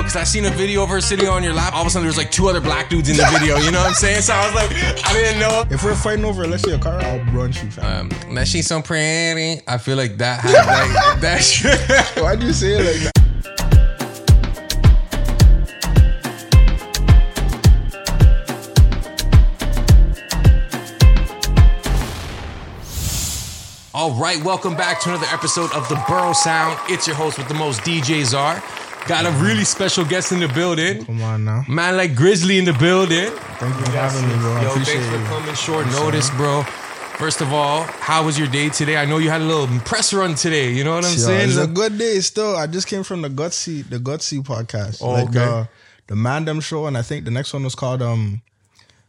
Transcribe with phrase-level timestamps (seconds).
[0.00, 1.74] girl because I seen a video of her sitting on your lap.
[1.74, 3.56] All of a sudden, there's like two other black dudes in the video.
[3.58, 4.22] You know what I'm saying?
[4.22, 4.70] So I was like,
[5.06, 5.64] I didn't know.
[5.70, 8.10] If we're fighting over, let's say a car, I'll brunch you, fam.
[8.28, 9.62] Um, that she's so pretty.
[9.66, 11.42] I feel like that has like that.
[11.42, 12.22] Shit.
[12.22, 13.20] Why do you say it like that?
[23.92, 26.78] All right, welcome back to another episode of the Borough Sound.
[26.88, 28.62] It's your host with the most DJ Zar.
[29.06, 31.04] Got a really special guest in the building.
[31.04, 31.64] Come on now.
[31.68, 33.30] Man like Griizly in the building.
[33.58, 34.52] Thank you for having me, bro.
[34.52, 36.62] I Yo, appreciate thanks for coming short notice, bro.
[37.18, 38.96] First of all, how was your day today?
[38.96, 40.72] I know you had a little press run today.
[40.72, 41.48] You know what I'm Yo, saying?
[41.48, 42.56] it's a good day still.
[42.56, 45.02] I just came from the Gutsy, the Gutsy podcast.
[45.02, 45.32] Oh, like okay.
[45.34, 45.68] the
[46.06, 48.42] the Mandem show, and I think the next one was called um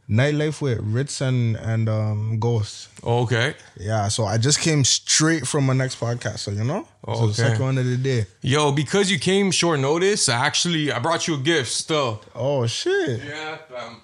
[0.09, 2.89] Nightlife with Ritz and and um Ghost.
[3.03, 3.55] okay.
[3.79, 6.39] Yeah, so I just came straight from my next podcast.
[6.39, 7.27] So you know, so Okay.
[7.27, 8.25] the second one of the day.
[8.41, 12.21] Yo, because you came short notice, I actually I brought you a gift still.
[12.35, 14.01] Oh shit, Yeah, um,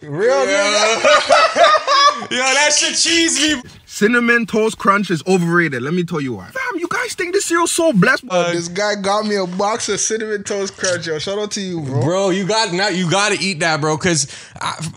[0.00, 1.00] real yeah.
[2.30, 3.62] Yo, that shit cheese me.
[3.96, 5.82] Cinnamon Toast Crunch is overrated.
[5.82, 6.46] Let me tell you why.
[6.48, 8.24] Fam, you guys think this cereal's so blessed?
[8.26, 11.06] Uh, this guy got me a box of Cinnamon Toast Crunch.
[11.06, 12.00] Yo, shout out to you, bro.
[12.02, 12.88] Bro, you got now.
[12.88, 13.98] You got to eat that, bro.
[13.98, 14.28] Because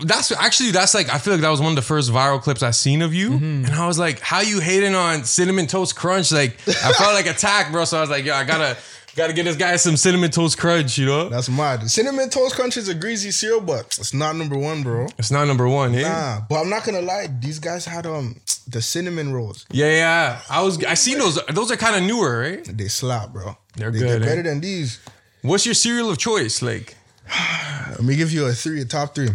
[0.01, 2.63] that's actually that's like I feel like that was one of the first viral clips
[2.63, 3.65] I seen of you, Mm-hmm.
[3.65, 7.25] and I was like, "How you hating on cinnamon toast crunch?" Like I felt like
[7.25, 7.83] attacked, bro.
[7.83, 8.77] So I was like, "Yo, I gotta
[9.17, 11.89] gotta get this guy some cinnamon toast crunch." You know, That's mad.
[11.91, 15.07] Cinnamon Toast Crunch is a greasy cereal, but it's not number one, bro.
[15.17, 15.93] it's not number one.
[15.93, 17.27] Yeah, Nah, but I'm not gonna lie.
[17.41, 19.65] These guys had um the cinnamon rolls.
[19.71, 20.41] yeah, yeah.
[20.49, 21.39] I was I seen those.
[21.49, 22.63] Those are kind of newer, right?
[22.65, 23.55] They slap, bro.
[23.75, 24.01] They're good.
[24.01, 24.25] they, good, eh?
[24.25, 24.99] better than these.
[25.41, 26.61] What's your cereal of choice?
[26.61, 26.95] Like,
[27.89, 29.29] Let me give you a three, a top three.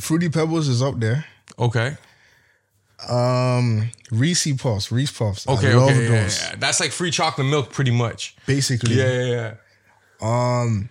[0.00, 1.24] Fruity Pebbles is up there.
[1.58, 1.96] okay,
[3.08, 5.46] Um, Reese Puffs, Reese Puffs.
[5.48, 6.40] okay, I love okay, yeah, those.
[6.42, 6.54] yeah.
[6.58, 8.36] That's like free chocolate milk, pretty much.
[8.46, 9.54] Basically, Yeah, yeah,
[10.22, 10.60] yeah.
[10.60, 10.88] um,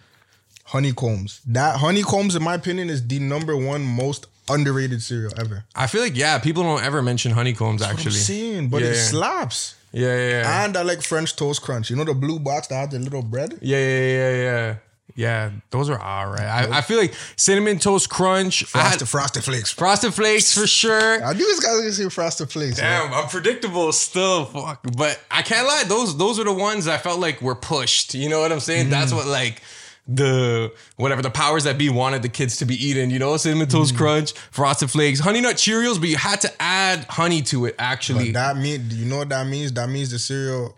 [0.65, 1.41] honeycombs.
[1.47, 5.65] That honeycombs, in my opinion, is the number one most underrated cereal ever.
[5.75, 8.11] I feel like yeah, people don't ever mention honeycombs I'm actually.
[8.11, 9.01] saying, but Yeah, it yeah.
[9.01, 9.75] slaps.
[9.93, 10.65] Yeah, yeah, yeah.
[10.65, 11.89] And I like French toast crunch.
[11.89, 13.57] You know the blue box that has the little bread.
[13.61, 14.75] Yeah, yeah, yeah, yeah.
[15.15, 16.41] Yeah, those are all right.
[16.43, 19.71] I, I feel like cinnamon toast crunch, I had Frosted, frosted flakes.
[19.71, 21.23] frosted flakes for sure.
[21.23, 22.79] I knew this guy was gonna say frosted flakes.
[22.79, 23.09] man.
[23.09, 24.45] Damn, I'm predictable still.
[24.45, 25.85] Fuck, but I can't lie.
[25.87, 28.13] Those those are the ones I felt like were pushed.
[28.13, 28.87] You know what I'm saying?
[28.87, 28.89] Mm.
[28.91, 29.63] That's what like
[30.07, 33.11] the whatever the powers that be wanted the kids to be eating.
[33.11, 33.97] You know, cinnamon toast mm.
[33.97, 37.75] crunch, frosted flakes, honey nut Cheerios, but you had to add honey to it.
[37.77, 39.73] Actually, But that mean, do you know what that means?
[39.73, 40.75] That means the cereal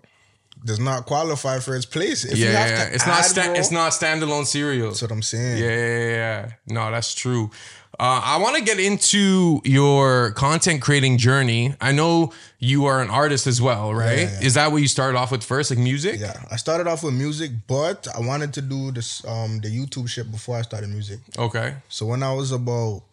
[0.66, 2.26] does not qualify for its place.
[2.26, 4.90] If yeah, you have yeah, to it's not sta- bro, it's not standalone cereal.
[4.90, 5.58] That's what I'm saying.
[5.58, 6.52] Yeah, yeah, yeah.
[6.68, 7.52] No, that's true.
[8.00, 11.76] Uh, I want to get into your content creating journey.
[11.82, 14.20] I know you are an artist as well, right?
[14.20, 14.46] yeah, yeah.
[14.48, 16.18] Is that what you started off with first, like music?
[16.20, 20.08] Yeah, I started off with music, but I wanted to do this um the YouTube
[20.08, 21.20] shit before I started music.
[21.38, 21.76] Okay.
[21.90, 23.04] So when I was about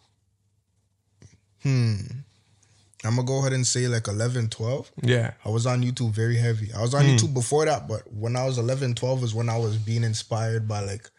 [1.63, 1.95] hmm
[3.03, 4.91] I'm gonna go ahead and say like 11, 12.
[5.03, 5.31] Yeah.
[5.45, 6.71] I was on YouTube very heavy.
[6.73, 7.11] I was on Hmm.
[7.11, 10.67] YouTube before that, but when I was 11, 12 is when I was being inspired
[10.67, 11.09] by like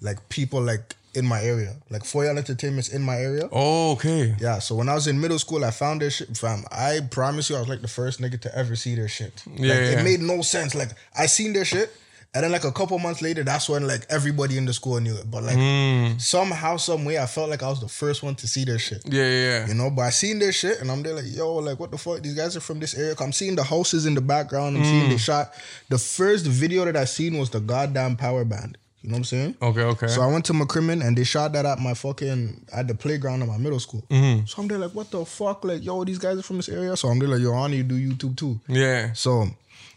[0.00, 3.48] like people like in my area, like Foyal Entertainment's in my area.
[3.50, 4.36] Oh, okay.
[4.38, 6.64] Yeah, so when I was in middle school, I found their shit, fam.
[6.70, 9.42] I promise you, I was like the first nigga to ever see their shit.
[9.46, 10.00] Yeah, like, yeah.
[10.00, 10.74] it made no sense.
[10.74, 11.90] Like I seen their shit,
[12.34, 15.14] and then like a couple months later, that's when like everybody in the school knew
[15.16, 15.30] it.
[15.30, 16.18] But like Hmm.
[16.18, 19.00] somehow, some way, I felt like I was the first one to see their shit.
[19.06, 19.68] Yeah, yeah, yeah.
[19.68, 21.98] You know, but I seen their shit and I'm there like, yo, like what the
[21.98, 22.20] fuck?
[22.22, 23.14] These guys are from this area.
[23.18, 24.76] I'm seeing the houses in the background.
[24.76, 25.12] I'm seeing Hmm.
[25.12, 25.54] the shot.
[25.88, 28.76] The first video that I seen was the goddamn power band.
[29.06, 29.56] You know what I'm saying?
[29.62, 30.06] Okay, okay.
[30.08, 33.40] So I went to McCrimmon and they shot that at my fucking at the playground
[33.42, 34.04] of my middle school.
[34.10, 34.46] Mm-hmm.
[34.46, 35.64] So I'm there like, what the fuck?
[35.64, 36.96] Like, yo, these guys are from this area.
[36.96, 38.60] So I'm there like, yo, I you to do YouTube too.
[38.66, 39.12] yeah.
[39.12, 39.46] So,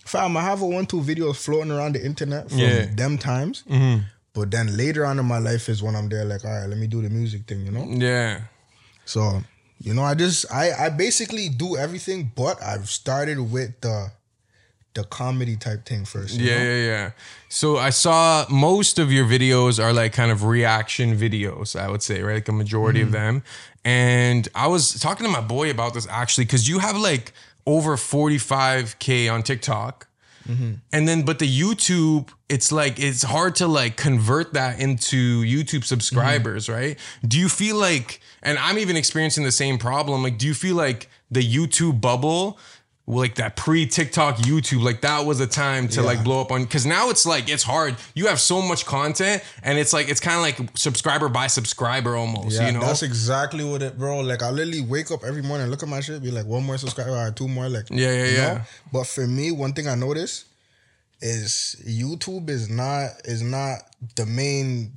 [0.05, 2.81] fam, I have a one two videos floating around the internet from Yeah.
[2.83, 2.95] Mm-hmm.
[2.97, 3.63] them times.
[4.33, 6.77] But then later on in my life is when I'm there like, all right, let
[6.77, 7.85] me do the music thing, you know.
[7.89, 8.41] Yeah.
[9.05, 9.41] So,
[9.79, 14.11] you know, I just I I basically do everything, but I've started with the
[14.99, 16.35] the comedy type thing first.
[16.35, 16.63] Yeah, know?
[16.63, 17.11] yeah, yeah.
[17.47, 22.03] So I saw most of your videos are like kind of reaction videos, I would
[22.03, 22.35] say, right?
[22.35, 23.37] Like a majority of mm-hmm.
[23.37, 23.43] them.
[23.85, 27.31] And I was talking to my boy about this actually, because you have like
[27.65, 30.07] over 45K on TikTok.
[30.47, 30.73] Mm-hmm.
[30.91, 35.65] And then, but the YouTube, it's like, it's hard to like convert that into YouTube
[35.65, 35.81] mm-hmm.
[35.83, 36.97] subscribers, right?
[37.25, 40.75] Do you feel like, and I'm even experiencing the same problem, like, do you feel
[40.75, 42.57] like the YouTube bubble,
[43.09, 46.63] like that pre TikTok YouTube, like that was a time to like blow up on,
[46.63, 47.95] because now it's like, it's hard.
[48.13, 52.15] You have so much content and it's like, it's kind of like subscriber by subscriber
[52.15, 52.81] almost, Yeah, you know?
[52.81, 54.19] that's exactly what it, bro.
[54.19, 56.77] Like I literally wake up every morning, look at my shit, be like, one more
[56.77, 58.53] subscriber, right, two more, like, Yeah, yeah, yeah.
[58.53, 58.61] know?
[58.93, 60.45] But for me, one thing I noticed,
[61.21, 63.79] is YouTube is not is not
[64.15, 64.89] the main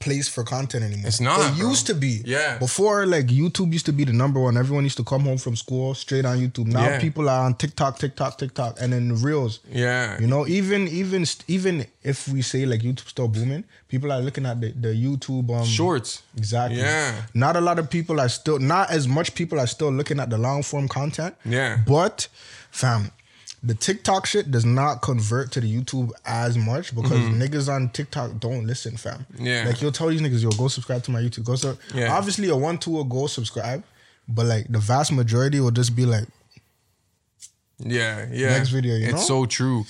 [0.00, 1.08] place for content anymore.
[1.08, 1.68] It's not, It bro.
[1.70, 2.22] used to be.
[2.24, 2.58] Yeah.
[2.58, 4.56] Before, like YouTube used to be the number one.
[4.56, 6.66] Everyone used to come home from school straight on YouTube.
[6.66, 7.00] Now Yeah.
[7.00, 9.60] people are on TikTok, TikTok, TikTok, and then reels.
[9.70, 10.20] Yeah.
[10.20, 14.46] You know, even even even if we say like YouTube still booming, people are looking
[14.46, 16.22] at the, the YouTube um Shorts.
[16.36, 16.78] Exactly.
[16.78, 17.22] Yeah.
[17.34, 20.30] Not a lot of people are still not as much people are still looking at
[20.30, 21.34] the long form content.
[21.44, 21.78] Yeah.
[21.86, 22.28] But
[22.70, 23.10] fam,
[23.62, 28.38] the TikTok shit does not convert to the YouTube as much because niggas on TikTok
[28.38, 29.26] don't listen, fam.
[29.34, 29.46] Mm-hmm.
[29.46, 29.64] Yeah.
[29.66, 31.44] Like you'll tell these niggas, yo, go subscribe to my YouTube.
[31.44, 32.12] Go so Yeah.
[32.16, 33.82] obviously a one two will go subscribe,
[34.28, 36.26] but like the vast majority will just be like,
[37.78, 38.50] Yeah, yeah.
[38.50, 39.18] Next video, you it's know?
[39.20, 39.84] so true.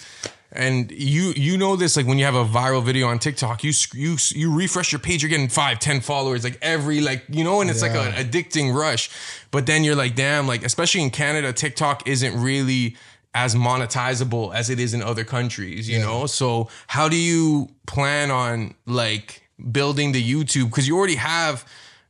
[0.51, 3.73] And you you know this like when you have a viral video on TikTok, you
[3.93, 7.61] you you refresh your page, you're getting five, ten followers like every like you know,
[7.61, 8.07] and it's like Yeah.
[8.09, 9.11] an addicting rush.
[9.51, 12.97] But then you're like, damn, like especially in Canada, TikTok isn't really
[13.35, 16.27] as monetizable as it is in other countries, you know.
[16.27, 21.65] So how do you plan on like building the YouTube because you already have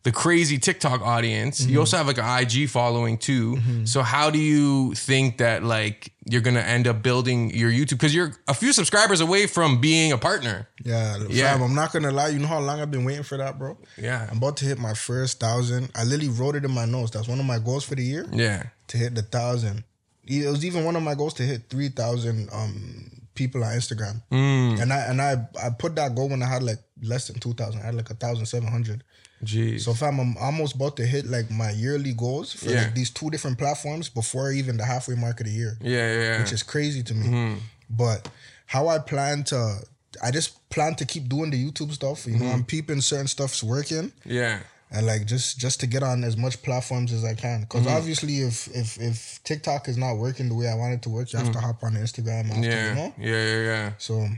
[0.05, 1.61] the crazy TikTok audience.
[1.61, 1.71] Mm-hmm.
[1.73, 3.59] You also have like an IG following too.
[3.85, 7.91] So how do you think that like you're gonna end up building your YouTube?
[7.99, 10.69] Because you're a few subscribers away from being a partner.
[10.85, 11.53] yeah, Yeah.
[11.53, 12.29] fam, I'm not gonna lie.
[12.29, 13.77] You know how long I've been waiting for that, bro?
[14.01, 14.29] Yeah.
[14.31, 15.91] I'm about to hit my first thousand.
[15.97, 17.11] I literally wrote it in my notes.
[17.11, 18.27] That's one of my goals for the year.
[18.33, 18.63] Yeah.
[18.87, 19.85] to hit the thousand.
[20.29, 24.23] It was even one of my goals to hit three thousand um people on Instagram.
[24.31, 24.81] Mm.
[24.83, 25.33] And I and I
[25.63, 27.81] I put that goal when I had like less than two thousand.
[27.83, 29.05] I had like a thousand seven hundred.
[29.45, 29.81] Jeez.
[29.83, 32.83] So fam, I'm almost about to hit like my yearly goals for Yeah.
[32.83, 35.79] like these two different platforms before even the halfway mark of the year.
[35.81, 36.41] yeah, yeah, yeah.
[36.41, 37.27] Which is crazy to me.
[37.29, 37.59] Mm-hmm.
[37.89, 38.29] But
[38.67, 39.77] how I plan to
[40.23, 42.27] I just plan to keep doing the YouTube stuff.
[42.27, 42.55] You know, Mm-hmm.
[42.55, 44.59] I'm peeping certain stuff's working yeah.
[44.91, 47.61] And like just just to get on as much platforms as I can.
[47.63, 47.97] Because Mm-hmm.
[47.97, 51.33] obviously, if if if TikTok is not working the way I want it to work,
[51.33, 52.51] you have to hop on Instagram.
[52.51, 52.65] After, Mm.
[52.65, 52.89] Yeah.
[52.89, 53.15] you know.
[53.19, 53.93] Yeah, yeah, yeah.
[53.99, 54.29] So,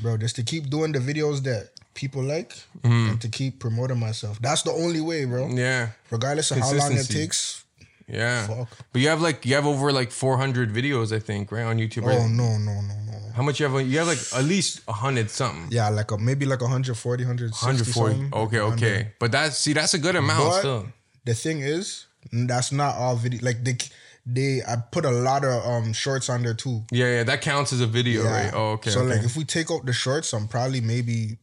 [0.00, 2.52] bro, just to keep doing the videos that people like
[2.82, 4.38] and to keep promoting myself.
[4.40, 5.44] That's the only way, bro.
[5.46, 5.58] Mm-hmm.
[5.58, 5.88] Yeah.
[6.10, 7.64] Regardless of how long it takes.
[8.06, 8.46] Yeah.
[8.46, 8.68] Fuck.
[8.92, 12.04] But you have like you have over like 400 videos, I think, right on YouTube.
[12.04, 12.18] Right?
[12.20, 13.03] Oh no no no no.
[13.34, 13.86] How much you have?
[13.86, 15.66] You have like at least a hundred something.
[15.70, 18.14] Yeah, like a maybe like 140, 160 140.
[18.14, 18.32] something.
[18.32, 18.74] Okay, 100.
[18.74, 19.12] okay.
[19.18, 20.86] But that's see, that's a good amount But still.
[21.24, 23.40] the thing is, that's not all video.
[23.42, 23.76] Like they
[24.24, 26.84] they I put a lot of um shorts on there too.
[26.92, 28.30] Yeah, yeah, that counts as a video, Yeah.
[28.44, 28.52] right?
[28.54, 28.90] Oh, okay.
[28.90, 29.16] So okay.
[29.16, 31.38] like if we take out the shorts, I'm probably maybe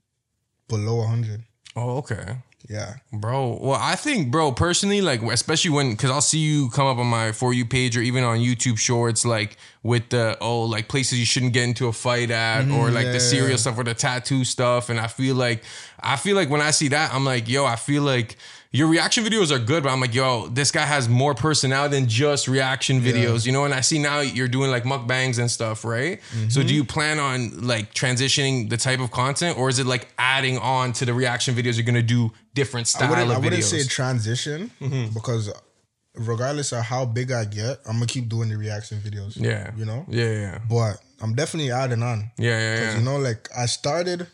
[0.70, 1.44] below 100.
[1.76, 2.38] oh, okay.
[2.70, 2.96] Yeah.
[3.12, 6.98] Bro, well, I think, bro, personally, like, especially when, because I'll see you come up
[6.98, 10.88] on my For You page or even on YouTube Shorts, like, with the, oh, like,
[10.88, 12.96] places you shouldn't get into a fight at, or mm-hmm.
[12.96, 13.72] like yeah, the serious yeah.
[13.72, 14.90] stuff or the tattoo stuff.
[14.90, 15.64] And I feel like,
[16.04, 18.38] I feel like when I see that, I'm like, yo, I feel like
[18.74, 22.08] your reaction videos are good, but I'm like, yo, this guy has more personality than
[22.08, 23.66] just reaction videos, you know?
[23.66, 26.22] And I see now you're doing like mukbangs and stuff, right?
[26.48, 26.68] So Mm-hmm.
[26.68, 30.58] do you plan on like transitioning the type of content, or is it like adding
[30.58, 33.62] on to the reaction videos you're gonna do different style I wouldn't, of I wouldn't
[33.62, 33.74] videos?
[33.74, 33.82] Mm-hmm.
[33.82, 34.72] say transition
[35.14, 35.52] because
[36.16, 39.36] regardless of how big I get, I'm gonna keep doing the reaction videos.
[39.36, 39.72] Yeah.
[39.76, 40.06] You know?
[40.08, 40.60] Yeah, yeah.
[40.70, 42.32] But I'm definitely adding on.
[42.38, 42.98] Yeah, yeah, yeah.
[42.98, 44.28] you know, like I started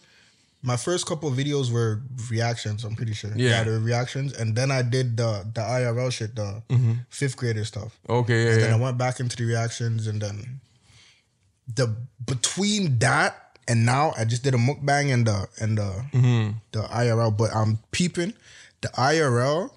[0.63, 2.01] my first couple of videos were
[2.31, 3.31] reactions, I'm pretty sure.
[3.35, 3.63] Yeah.
[3.63, 4.33] they were reactions.
[4.33, 6.61] And then I did the the IRL shit, the
[7.09, 7.97] fifth grader stuff.
[8.09, 10.59] Okay, yeah, And then I went back into the reactions and then
[11.75, 11.95] the
[12.25, 16.51] between that and now I just did a mukbang and the and the Mm-hmm.
[16.71, 18.33] the IRL, but I'm peeping
[18.81, 19.69] the IRL.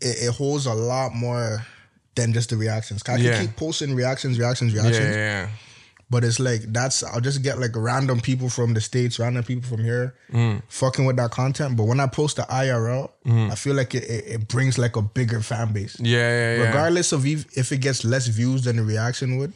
[0.00, 1.64] It, it holds a lot more
[2.14, 3.02] than just the reactions.
[3.02, 3.36] 'Cause I Yeah.
[3.38, 5.48] can keep posting reactions, reactions, Yeah, reactions, yeah, yeah.
[6.10, 9.68] But it's like that's I'll just get like random people from the states, random people
[9.68, 10.62] from here, Mm.
[10.68, 11.76] fucking with that content.
[11.76, 13.10] But when I post the IRL,
[13.50, 16.62] I feel like it, it, it brings like a bigger fan base Yeah, yeah, yeah.
[16.66, 19.54] regardless of if, if it gets less views than the reaction would,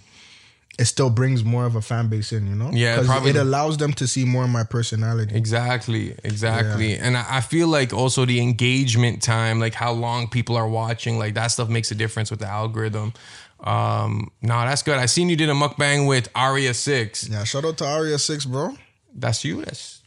[0.78, 2.70] it still brings more of a fan base in, you know?
[2.72, 5.34] Yeah, probably- it allows them to see more of my personality.
[5.34, 6.96] Exactly, exactly.
[6.96, 11.18] And I I feel like also the engagement time, like how long people are watching,
[11.18, 13.12] like that stuff makes a difference with the algorithm.
[13.60, 14.98] Um, no, that's good.
[14.98, 17.28] I seen you did a mukbang with Aria Six.
[17.28, 18.76] Yeah, shout out to Aria Six, bro.
[19.14, 19.64] That's you.
[19.64, 20.02] That's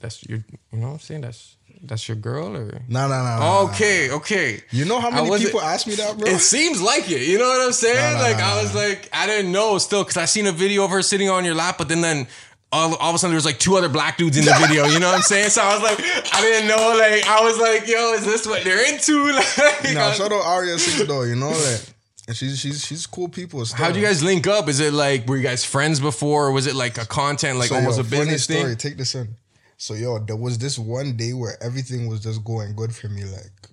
[0.00, 0.38] that's your.
[0.72, 1.20] You know what I'm saying?
[1.22, 2.64] That's that's your girl or.
[2.88, 3.08] no no no.
[3.08, 3.60] nah, nah.
[3.70, 4.62] Okay, okay.
[4.70, 6.28] You know how many people ask me that, bro?
[6.28, 7.22] It seems like it.
[7.22, 8.14] You know what I'm saying?
[8.14, 10.52] No, no, like no, I was like, I didn't know still because I seen a
[10.52, 12.26] video of her sitting on your lap, but then then
[12.72, 14.86] all, all of a sudden there was like two other black dudes in the video.
[14.86, 15.50] You know what I'm saying?
[15.50, 16.00] So I was like,
[16.34, 16.96] I didn't know.
[16.98, 19.18] Like I was like, yo, is this what they're into?
[19.58, 21.22] Like, nah, shout out Aria Six though.
[21.22, 21.94] You know that.
[22.28, 23.64] And she's she's she's cool people.
[23.64, 23.78] Still.
[23.84, 24.68] How'd you guys link up?
[24.68, 27.70] Is it like were you guys friends before, or was it like a content, like
[27.70, 28.68] So, almost yo, a business funny story.
[28.70, 28.76] thing?
[28.76, 29.34] Take this in.
[29.78, 33.24] So yo, there was this one day where everything was just going good for me.
[33.24, 33.70] Like,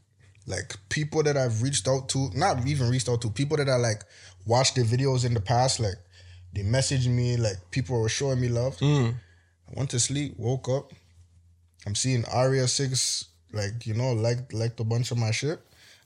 [0.48, 3.76] like people that I've reached out to, not even reached out to, people that I
[3.76, 4.04] like
[4.46, 5.80] watched their videos in the past.
[5.82, 5.98] Like,
[6.54, 8.78] They messaged me like people were showing me love.
[8.78, 9.16] Mm.
[9.68, 10.94] I went to sleep, woke up.
[11.86, 15.60] I'm seeing Aria Six, like you know, like liked a bunch of my shit.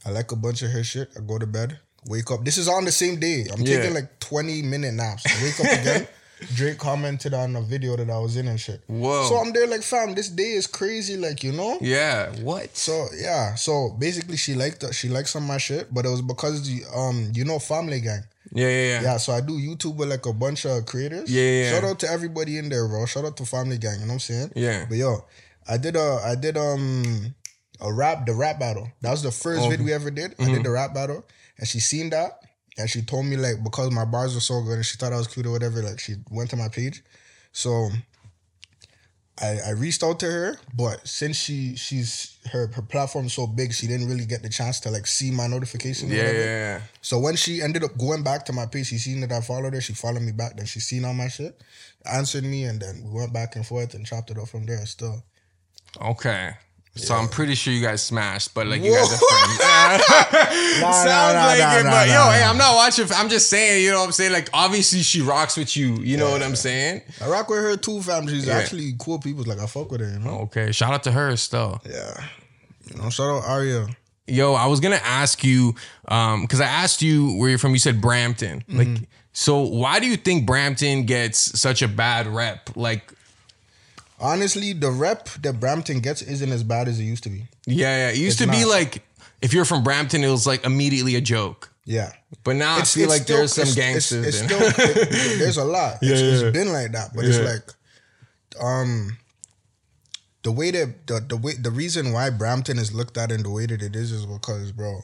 [0.03, 1.09] I like a bunch of her shit.
[1.15, 2.43] I go to bed, wake up.
[2.45, 3.45] This is on the same day.
[3.51, 3.77] I'm Yeah.
[3.79, 5.23] taking like 20 minute naps.
[5.25, 6.07] I wake up again.
[6.55, 8.79] Drake commented on a video that I was in and shit.
[8.87, 9.27] Whoa.
[9.27, 11.77] So I'm there like, fam, this day is crazy, like you know.
[11.81, 12.31] Yeah.
[12.41, 12.77] What?
[12.77, 16.21] So yeah, so basically she liked she liked some of my shit, but it was
[16.21, 18.23] because the um you know Family Gang.
[18.53, 19.01] Yeah, yeah, yeah.
[19.01, 21.29] Yeah, so I do YouTube with like a bunch of creators.
[21.29, 21.71] Yeah, yeah.
[21.71, 23.05] Shout out to everybody in there, bro.
[23.05, 23.95] Shout out to Family Gang.
[23.99, 24.51] You know what I'm saying?
[24.55, 24.85] Yeah.
[24.87, 25.25] But yo,
[25.67, 27.35] I did a I did um
[27.81, 28.87] a rap the rap battle.
[29.01, 29.69] That was the first Oh.
[29.69, 30.35] vid we ever did.
[30.39, 30.53] I Mm-hmm.
[30.53, 31.25] did the rap battle,
[31.59, 32.39] and she seen that,
[32.77, 35.17] and she told me like because my bars were so good, and she thought I
[35.17, 35.83] was cute or whatever.
[35.83, 37.03] Like she went to my page,
[37.51, 37.89] so.
[39.41, 43.71] I, I reached out to her, but since she she's her her platform's so big,
[43.71, 46.09] she didn't really get the chance to like see my notification.
[46.09, 46.81] Yeah, yeah, yeah.
[46.99, 49.75] So when she ended up going back to my page, she seen that I followed
[49.75, 49.79] her.
[49.79, 50.57] She followed me back.
[50.57, 51.57] Then she seen all my shit,
[52.03, 54.85] answered me, and then we went back and forth and chopped it up from there.
[54.85, 55.23] Still,
[56.01, 56.51] Okay.
[56.99, 59.59] So I'm pretty sure you guys smashed, but like you guys are friends.
[60.79, 62.43] Nah, Sounds nah, nah, like it, but yo, hey.
[62.43, 63.05] I'm not watching.
[63.15, 64.31] I'm just saying, you know what I'm saying?
[64.31, 65.95] Like, obviously, she rocks with you.
[65.95, 67.01] You know what I'm saying?
[67.21, 68.27] I rock with her too, fam.
[68.27, 68.57] She's Yeah.
[68.57, 69.43] actually cool people.
[69.45, 70.39] Like I fuck with her, you know.
[70.41, 70.71] Okay.
[70.71, 71.81] Shout out to her still.
[71.89, 72.23] Yeah,
[72.89, 73.09] you know.
[73.09, 73.87] Shout out Aria.
[74.27, 75.73] Yo, I was gonna ask you,
[76.07, 77.71] um, because I asked you where you're from.
[77.73, 78.59] You said Brampton.
[78.69, 78.77] Mm-hmm.
[78.77, 79.03] Like,
[79.33, 82.69] so why do you think Brampton gets such a bad rep?
[82.75, 83.11] Like,
[84.21, 87.47] Honestly, the rep that Brampton gets isn't as bad as it used to be.
[87.65, 88.09] yeah, yeah.
[88.09, 88.69] It used It's to be not.
[88.69, 89.03] like
[89.41, 91.71] if you're from Brampton, it was like immediately a joke.
[91.85, 92.11] Yeah.
[92.43, 94.27] But now I feel like still- there's some gangsters.
[94.27, 95.09] It's, it's still it-
[95.39, 95.97] there's a lot.
[96.01, 97.29] Yeah, it's, yeah, it's been like that, but Yeah.
[97.29, 99.17] it's like, um,
[100.43, 103.49] the way that the the way the reason why Brampton is looked at in the
[103.49, 105.01] way that it is is because, bro,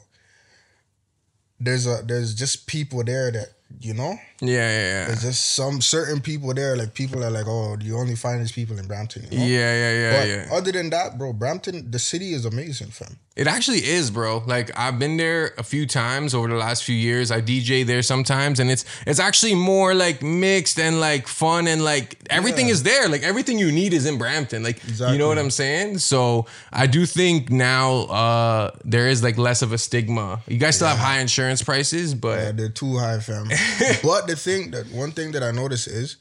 [1.60, 3.48] there's a there's just people there that
[3.80, 4.16] you know.
[4.40, 5.06] Yeah, yeah, yeah.
[5.06, 8.52] There's just some certain people there, like people are like, oh, you only find these
[8.52, 9.26] people in Brampton.
[9.30, 9.44] You know?
[9.44, 10.56] Yeah, yeah, yeah, But yeah.
[10.56, 13.16] other than that, bro, Brampton, the city is amazing, fam.
[13.36, 14.42] It actually is, bro.
[14.46, 17.30] Like I've been there a few times over the last few years.
[17.30, 21.84] I DJ there sometimes, and it's it's actually more like mixed and like fun and
[21.84, 22.72] like everything Yeah.
[22.72, 23.10] is there.
[23.10, 24.62] Like everything you need is in Brampton.
[24.62, 25.98] Like you know what I'm saying?
[25.98, 30.40] So I do think now uh there is like less of a stigma.
[30.48, 33.48] You guys still have high insurance prices, but Yeah, they're too high, fam.
[34.02, 36.16] but the thing that one thing that I notice is,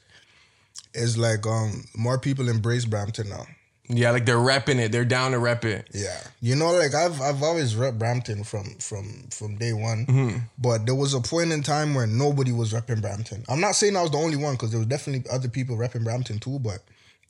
[0.93, 3.45] is like um more people embrace Brampton now.
[3.87, 4.91] yeah, like they're repping it.
[4.91, 5.87] They're down to rep it.
[5.93, 10.37] Yeah, you know, like I've I've always rep Brampton from from from day one, Mm-hmm.
[10.57, 13.43] but there was a point in time where nobody was repping Brampton.
[13.49, 16.03] I'm not saying I was the only one because there was definitely other people repping
[16.03, 16.79] Brampton too, but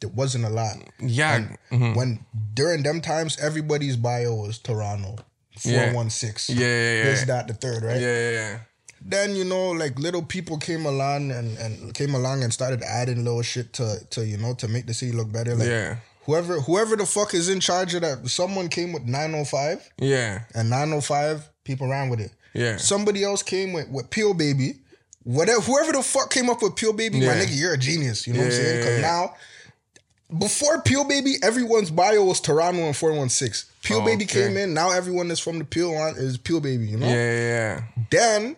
[0.01, 0.77] there wasn't a lot.
[1.00, 1.48] Yeah.
[1.72, 1.96] mhm.
[1.96, 5.17] When during them times, everybody's bio was Toronto.
[5.63, 5.91] Yeah.
[5.94, 6.58] 416.
[6.58, 7.03] Yeah, yeah, yeah.
[7.05, 8.00] This, that, the third, right?
[8.00, 8.60] Yeah, yeah, yeah.
[9.01, 13.23] Then you know like little people came along and, and came along and started adding
[13.23, 15.95] little shit to to you know to make the city look better like Yeah.
[16.25, 20.41] whoever whoever the fuck is in charge of that someone came with 905 Yeah.
[20.53, 22.77] and 905 people ran with it Yeah.
[22.77, 24.79] somebody else came with with Peel Baby
[25.23, 28.33] whatever whoever the fuck came up with Peel Baby my nigga you're a genius you
[28.33, 29.25] know what I'm saying because yeah, yeah.
[29.25, 29.33] now
[30.39, 33.69] before Peel Baby, everyone's bio was Toronto and 416.
[33.83, 34.47] Peel Oh, Baby okay.
[34.47, 34.73] came in.
[34.73, 37.05] Now everyone that's from the Peel one is Peel Baby, you know?
[37.05, 37.81] Yeah, yeah, yeah.
[38.09, 38.55] Then,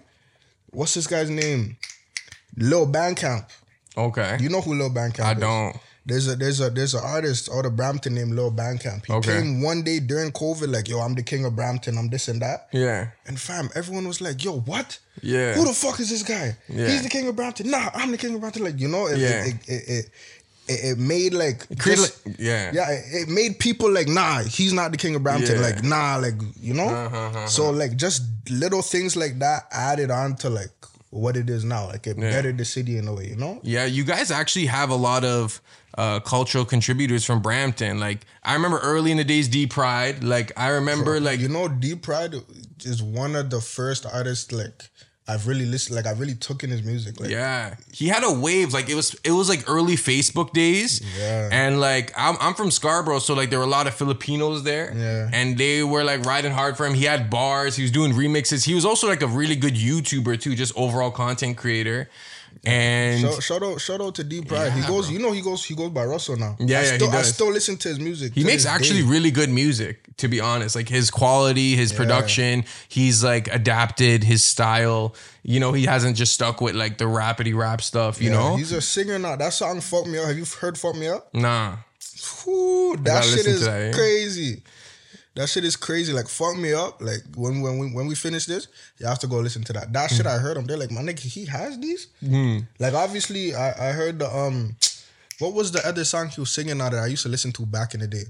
[0.72, 1.78] what's this guy's name?
[2.56, 3.46] Lil Bandcamp.
[3.98, 4.38] Okay.
[4.40, 5.38] You know who Lil Bandcamp I is?
[5.38, 5.78] I don't.
[6.06, 9.06] There's a there's a there's an artist out of Brampton named Lil Bandcamp.
[9.06, 9.40] He Okay.
[9.42, 12.42] came one day during COVID, like, yo, I'm the king of Brampton, I'm this and
[12.42, 12.70] that.
[12.72, 13.10] Yeah.
[13.26, 15.00] And fam, everyone was like, yo, what?
[15.22, 15.56] Yeah.
[15.56, 16.56] Who the fuck is this guy?
[16.70, 16.88] Yeah.
[16.88, 17.70] He's the king of Brampton.
[17.70, 18.64] Nah, I'm the king of Brampton.
[18.64, 19.46] Like, you know, it Yeah.
[19.48, 20.10] it, it, it,
[20.68, 22.72] it, it, it made like Create just- like- yeah.
[22.74, 25.56] yeah, it, it made people like, nah, he's not the king of Brampton.
[25.56, 25.62] Yeah.
[25.62, 26.88] Like, nah, like, you know?
[26.90, 30.70] Uh-huh, So like just little things like that added on to like
[31.10, 31.88] what it is now.
[31.88, 32.32] Like it Yeah.
[32.32, 33.60] bettered the city in a way, you know?
[33.64, 35.62] Yeah, you guys actually have a lot of
[35.98, 38.00] uh, cultural contributors from Brampton.
[38.00, 40.24] Like I remember early in the days, D-Pryde.
[40.24, 42.36] Like I remember, like you know, D-Pryde
[42.86, 44.90] is one of the first artists like
[45.30, 47.20] I've really listened like I really took in his music.
[47.20, 48.72] Like yeah, he had a wave.
[48.74, 51.02] Like it was, it was like early Facebook days.
[51.20, 51.50] Yeah.
[51.52, 54.94] and like I'm, I'm from Scarborough, so like there were a lot of Filipinos there.
[54.96, 55.30] Yeah.
[55.34, 56.94] and they were like riding hard for him.
[56.94, 57.76] He had bars.
[57.76, 58.66] He was doing remixes.
[58.66, 62.10] He was also like a really good YouTuber too, just overall content creator.
[62.68, 64.74] And Shout, shout out, shout out to D-Pryde.
[64.74, 65.14] he goes, bro.
[65.14, 66.56] you know, he goes, he goes by Russell now.
[66.60, 68.34] Yeah, I yeah, he still, I still listen to his music.
[68.34, 69.08] He makes actually day.
[69.08, 70.76] really good music, to be honest.
[70.76, 75.16] Like his quality, his production, he's like adapted his style.
[75.44, 78.56] You know, he hasn't just stuck with like the rapidy rap stuff, you Yeah, know?
[78.58, 79.36] he's a singer now.
[79.38, 81.34] That song "Fuck Me Up." Have you heard "Fuck Me Up"?
[81.34, 81.78] Nah.
[82.44, 83.92] Whew, that shit is that, yeah.
[83.94, 84.62] crazy.
[85.38, 86.12] That shit is crazy.
[86.14, 87.00] Like fuck me up.
[87.02, 88.68] Like when when we when we finish this,
[89.00, 89.94] you have to go listen to that.
[89.94, 90.66] That shit I heard him.
[90.66, 92.08] They're like, my nigga, he has these.
[92.80, 94.76] Like obviously, I I heard the um,
[95.40, 97.66] what was the other song he was singing out that I used to listen to
[97.66, 98.26] back in the day.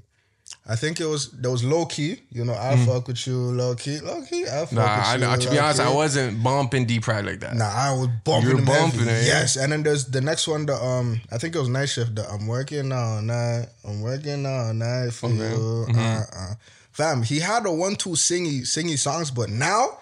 [0.69, 2.21] I think it was there was low key.
[2.29, 4.43] You know, I fuck with you, low key, low key.
[4.43, 5.19] I fuck Nah, with I, you.
[5.21, 7.55] know- to be honest, I wasn't bumping D-Pryde like that.
[7.55, 8.97] Nah, I was bumping You were them heavy.
[8.97, 9.25] bumping it.
[9.27, 10.65] Yes, and then there's the next one.
[10.65, 12.15] The um, I think it was night shift.
[12.15, 13.67] The I'm working all night.
[13.85, 15.85] I'm working all night for you.
[15.87, 15.99] Mm-hmm.
[15.99, 16.53] Uh, uh.
[16.97, 19.99] Fam, he had a one two singy singy songs, but now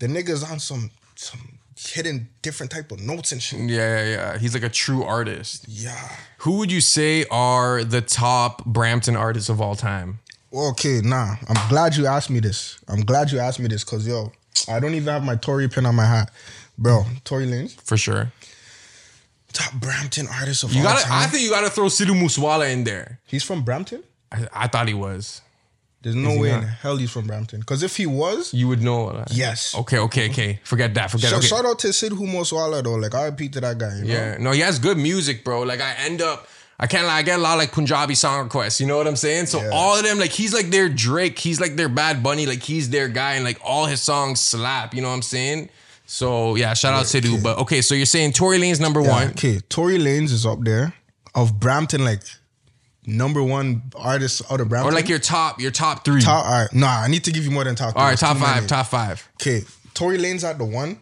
[0.00, 3.60] the niggas on some some hitting different type of notes and shit.
[3.60, 4.38] Yeah, yeah, yeah.
[4.38, 5.64] He's like a true artist.
[5.68, 6.08] Yeah.
[6.38, 10.18] Who would you say are the top Brampton artists of all time?
[10.52, 11.36] Okay, nah.
[11.48, 12.78] I'm glad you asked me this.
[12.88, 14.32] I'm glad you asked me this because yo,
[14.68, 16.32] I don't even have my Tory pin on my hat,
[16.76, 17.04] bro.
[17.24, 18.32] Tory Lanez, For sure.
[19.52, 21.04] top Brampton artist of You all gotta.
[21.04, 21.12] time.
[21.22, 23.20] I think you gotta throw Sidhu Moose Wala in there.
[23.26, 24.02] He's from Brampton.
[24.32, 25.40] I, I thought he was.
[26.04, 27.58] There's no way in hell he's from Brampton.
[27.60, 29.10] Because if he was, You would know.
[29.10, 29.32] that.
[29.32, 29.74] yes.
[29.74, 30.60] Okay, okay, okay.
[30.62, 31.10] Forget that.
[31.10, 31.30] Forget.
[31.30, 31.30] That.
[31.30, 31.46] So okay.
[31.48, 32.94] shout out to Sidhu Moose Wala though.
[32.94, 33.96] Like I repeat to that guy.
[33.96, 34.12] You know?
[34.14, 35.62] Yeah, no, he has good music, bro.
[35.62, 36.46] Like I end up,
[36.78, 38.80] I can't lie, I get a lot of like Punjabi song requests.
[38.80, 39.46] You know what I'm saying?
[39.46, 39.70] So Yeah.
[39.72, 42.90] all of them, like he's like their Drake, he's like their Bad Bunny, like he's
[42.90, 44.94] their guy, and like all his songs slap.
[44.94, 45.70] You know what I'm saying?
[46.06, 47.42] So yeah, shout out Sidhu.
[47.42, 49.28] But okay, so you're saying Tory Lanez number Yeah, one.
[49.30, 50.92] Okay, Tory Lanez is up there
[51.34, 52.20] of Brampton, like
[53.06, 54.92] number one artist out of Brampton.
[54.92, 56.20] Or like your top, your top three.
[56.20, 56.44] top.
[56.46, 57.96] All right, nah, I need to give you more than top.
[57.96, 58.66] all right, There's top five, many.
[58.66, 59.28] top five.
[59.40, 59.62] Okay,
[59.94, 60.98] Tory Lanez at the one.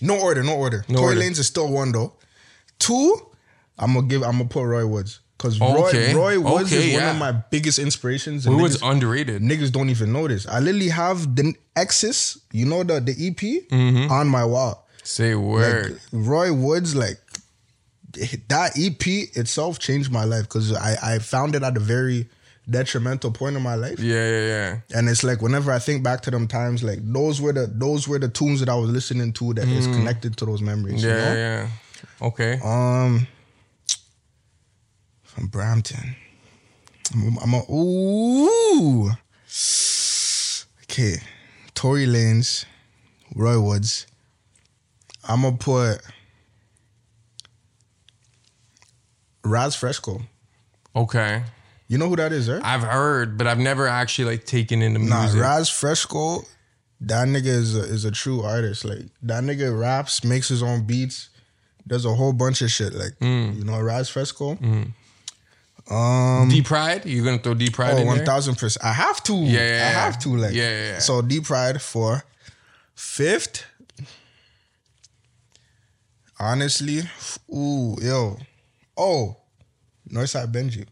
[0.00, 0.84] No order, no order.
[0.88, 1.20] No Tory order.
[1.26, 2.12] Lanez is still one though.
[2.78, 3.16] Two,
[3.78, 4.22] I'm gonna give.
[4.22, 7.32] I'm gonna put Roy Woods because Okay, Roy Roy Woods okay, is one of my
[7.32, 8.46] biggest inspirations.
[8.46, 9.42] and Who was niggas- underrated?
[9.42, 10.46] niggas don't even notice.
[10.46, 14.10] I literally have the Exis, you know the the EP Mm-hmm.
[14.12, 14.86] on my wall.
[15.02, 15.92] Say word.
[15.92, 17.18] Like, Roy Woods, like
[18.48, 19.06] that EP
[19.36, 22.28] itself changed my life because I I found it at a very
[22.68, 24.00] detrimental point in my life.
[24.00, 24.78] yeah, yeah, yeah.
[24.94, 28.08] And it's like whenever I think back to them times, like those were the those
[28.08, 31.04] were the tunes that I was listening to that is connected to those memories.
[31.04, 31.08] Mm.
[31.08, 31.34] Yeah, you know?
[31.34, 32.26] yeah, yeah.
[32.26, 32.60] Okay.
[32.64, 33.26] Um,
[35.22, 36.16] from Brampton.
[37.14, 39.10] I'm, I'm a ooh.
[40.84, 41.16] Okay,
[41.74, 42.64] Tory Lanez,
[43.34, 44.06] Roy Woods.
[45.28, 46.00] I'm gonna put
[49.46, 50.22] Raz Fresco.
[50.94, 51.42] Okay.
[51.88, 52.60] You know who that is, right?
[52.64, 55.40] I've heard, but I've never actually like taken in the Nah, music.
[55.40, 56.42] Raz Fresco.
[57.00, 58.84] That nigga is a, is a true artist.
[58.84, 61.28] Like that nigga raps, makes his own beats,
[61.86, 62.92] does a whole bunch of shit.
[62.94, 63.58] Like Mm.
[63.58, 64.58] you know, Raz Fresco.
[65.88, 67.06] Um, D-Pryde?
[67.06, 68.84] You're gonna throw D-Pryde Oh, in thousand percent.
[68.84, 69.34] I have to.
[69.34, 70.30] Yeah, yeah, I have to.
[70.36, 70.98] Like, Yeah, yeah, yeah.
[70.98, 72.24] So D-Pryde for
[72.96, 73.64] fifth.
[76.38, 77.02] Honestly,
[77.54, 78.36] ooh, yo,
[78.96, 79.36] oh,
[80.10, 80.86] Northside Benji.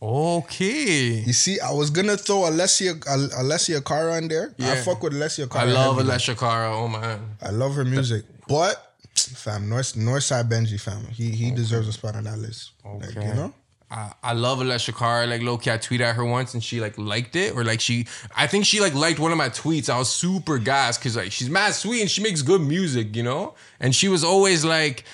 [0.00, 1.22] Okay.
[1.24, 4.52] You see, I was gonna throw Alessia Al- Alessia Cara in there.
[4.60, 5.68] I fuck with Alessia Cara.
[5.68, 5.96] I love.
[5.98, 6.76] Alessia Cara.
[6.76, 7.20] Oh man.
[7.40, 12.16] I love her music, but fam, North Northside Benji, fam, he he deserves a spot
[12.16, 12.72] on that list.
[12.84, 13.28] Like, Okay.
[13.28, 13.54] you know,
[13.92, 15.26] I, I love Alessia Cara.
[15.28, 17.80] Like low key, I tweeted at her once and she like liked it, or like
[17.80, 19.88] she, I think she like liked one of my tweets.
[19.88, 23.22] I was super gassed because like she's mad sweet and she makes good music, you
[23.22, 23.54] know.
[23.78, 25.04] And she was always like,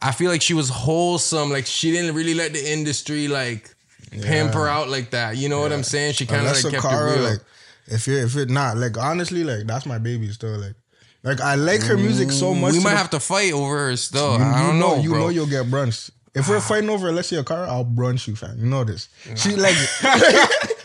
[0.00, 1.50] I feel like she was wholesome.
[1.50, 3.74] Like she didn't really let the industry like
[4.10, 5.36] pimp her out like that.
[5.36, 6.14] You know what I'm saying?
[6.14, 7.30] She kind of like kept Cara, it real.
[7.30, 7.40] like
[7.86, 10.58] if you're if it not like honestly, like that's my baby still.
[10.58, 10.74] Like,
[11.22, 12.72] like I like her music so mm, much.
[12.72, 14.38] we might the- have to fight over her still.
[14.38, 15.18] You, I don't you know, You bro.
[15.20, 16.10] know you'll get brunch.
[16.34, 16.60] If we're ah.
[16.60, 18.56] fighting over Alessia Cara, I'll brunch you, fam.
[18.58, 19.08] You know this.
[19.34, 19.74] She like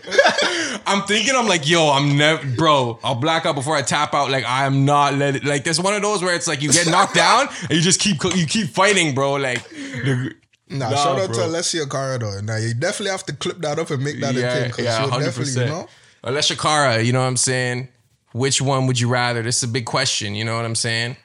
[0.86, 3.00] I'm thinking, I'm like, yo, I'm never, bro.
[3.04, 4.30] I'll black out before I tap out.
[4.32, 5.44] Like, I'm not let it.
[5.46, 8.00] Like, there's one of those where it's like you get knocked down and you just
[8.00, 9.34] keep you keep fighting, bro.
[9.34, 10.34] Like, the-
[10.70, 11.38] nah, Nah, shout out bro.
[11.38, 12.40] to Alessia Cara though.
[12.42, 14.86] Now you definitely have to clip that up and make that a yeah, thing because
[14.86, 15.88] yeah, hundred definitely, you know.
[16.24, 17.90] Alessia Cara, you know what I'm saying?
[18.34, 19.42] Which one would you rather?
[19.44, 20.34] This is a big question.
[20.36, 21.18] You know what I'm saying?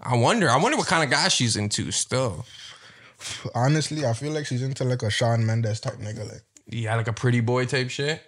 [0.00, 0.48] I wonder.
[0.50, 1.90] I wonder what kind of guy she's into.
[1.90, 2.44] Still,
[3.54, 6.28] Honestly, I feel like she's into like a Shawn Mendes type nigga.
[6.30, 8.22] Like yeah, like a pretty boy type shit.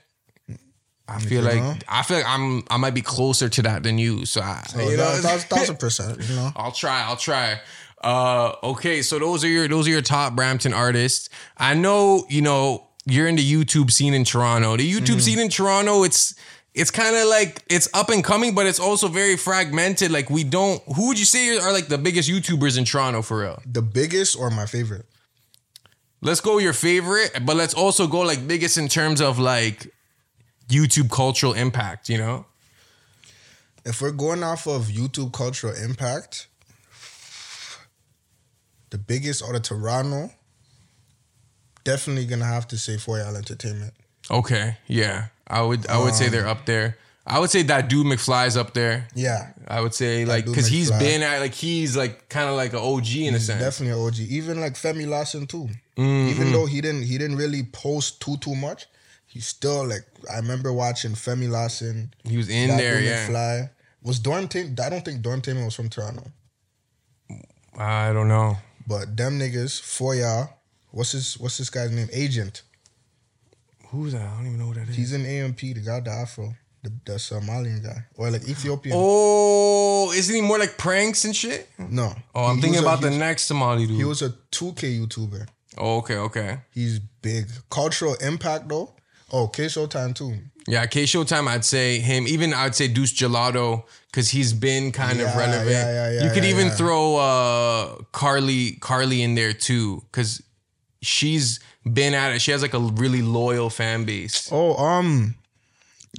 [1.11, 1.75] I feel like know?
[1.89, 4.27] I feel like I'm I might be closer to that than you.
[4.27, 6.21] So I, so you know, that's thousand percent.
[6.29, 6.51] You know.
[6.55, 7.03] I'll try.
[7.03, 7.61] I'll try.
[8.05, 11.31] Uh, okay, so those are your those are your top Brampton artists.
[11.57, 14.77] I know you know you're in the YouTube scene in Toronto.
[14.77, 15.19] The YouTube Mm-hmm.
[15.21, 16.35] scene in Toronto, it's
[16.75, 20.11] it's kind of like it's up and coming, but it's also very fragmented.
[20.11, 20.83] Like we don't.
[20.95, 23.63] Who would you say are like the biggest YouTubers in Toronto for real?
[23.65, 25.07] The biggest or my favorite?
[26.21, 29.93] Let's go your favorite, but let's also go like biggest in terms of like
[30.69, 32.09] YouTube cultural impact.
[32.09, 32.47] You know.
[33.85, 36.49] If we're going off of YouTube cultural impact,
[38.91, 40.31] the biggest out of Toronto,
[41.85, 43.95] definitely gonna have to say Foyal Entertainment.
[44.31, 44.77] Okay.
[44.87, 45.27] Yeah.
[45.47, 46.99] I would I would say Um, they're up there.
[47.31, 49.07] I would say that dude McFly's up there.
[49.15, 52.73] Yeah, I would say like because he's been at like he's like kind of like
[52.73, 53.61] an OG in a sense.
[53.61, 54.19] definitely an OG.
[54.21, 55.69] Even like Femi Lawson too.
[55.97, 56.31] Mm-hmm.
[56.31, 58.87] Even though he didn't he didn't really post too too much,
[59.27, 62.15] he still like I remember watching Femi Lawson.
[62.25, 63.29] He was in That there, Dude yeah.
[63.29, 63.71] McFly.
[64.03, 66.25] Was Dorn Tam- I don't think Dorn Taman was from Toronto.
[67.77, 68.57] I don't know.
[68.87, 70.49] But them niggas, for y'all,
[70.93, 72.09] what's his what's this guy's name?
[72.13, 72.63] Agent.
[73.89, 74.23] Who's that?
[74.23, 74.97] I don't even know who that is.
[74.97, 76.55] He's in AMP, the guy with the Afro.
[77.05, 78.05] The, the Somalian guy.
[78.17, 78.95] Or like Ethiopian.
[78.99, 81.69] Oh, isn't he more like pranks and shit?
[81.79, 82.15] No.
[82.35, 83.97] Oh, I'm He- thinking was a- about the next Somali dude.
[83.97, 85.47] He was a 2K YouTuber.
[85.77, 86.59] oh, okay, okay.
[86.73, 87.47] He's big.
[87.71, 88.95] Cultural impact though.
[89.33, 90.39] Oh, K Showtime too.
[90.67, 92.27] Yeah, K Showtime, I'd say him.
[92.27, 95.71] Even I'd say Deuce Gelato because he's been kind of relevant.
[95.71, 96.75] yeah, yeah, yeah, you could yeah, even yeah.
[96.75, 100.43] throw uh, Carly Carly in there too because
[101.03, 102.41] she's been at it.
[102.41, 104.49] She has like a really loyal fan base.
[104.53, 105.35] Oh, um,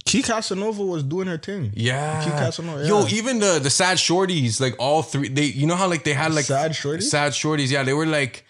[0.06, 1.72] Key Casanova was doing her thing.
[1.76, 2.24] Yeah.
[2.24, 5.88] Key Casanova, Yo, even the the sad shorties, like all three, they you know how
[5.88, 7.04] like they had like Sad shorties?
[7.04, 7.70] sad shorties.
[7.72, 8.46] Yeah, they were like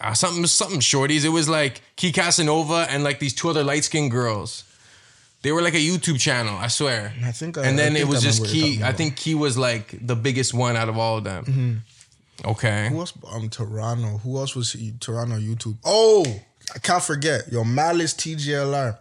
[0.00, 1.24] uh, something something shorties.
[1.24, 4.64] It was like Key Casanova and like these two other light skinned girls.
[5.42, 7.14] They were like a YouTube channel, I swear.
[7.24, 8.84] I think I- and then it was just remember what you're Key.
[8.84, 11.82] I think Key was like the biggest one out of all of them.
[12.44, 12.88] Okay.
[12.90, 13.12] Who else?
[13.30, 14.18] Um, Toronto.
[14.18, 14.92] Who else was he?
[15.00, 15.76] Toronto YouTube?
[15.84, 16.24] Oh,
[16.74, 17.50] I can't forget.
[17.52, 18.98] Yo, Malice TGLR.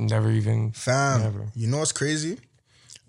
[0.00, 0.72] Never even.
[0.72, 1.46] Fam, Never.
[1.54, 2.38] you know what's crazy?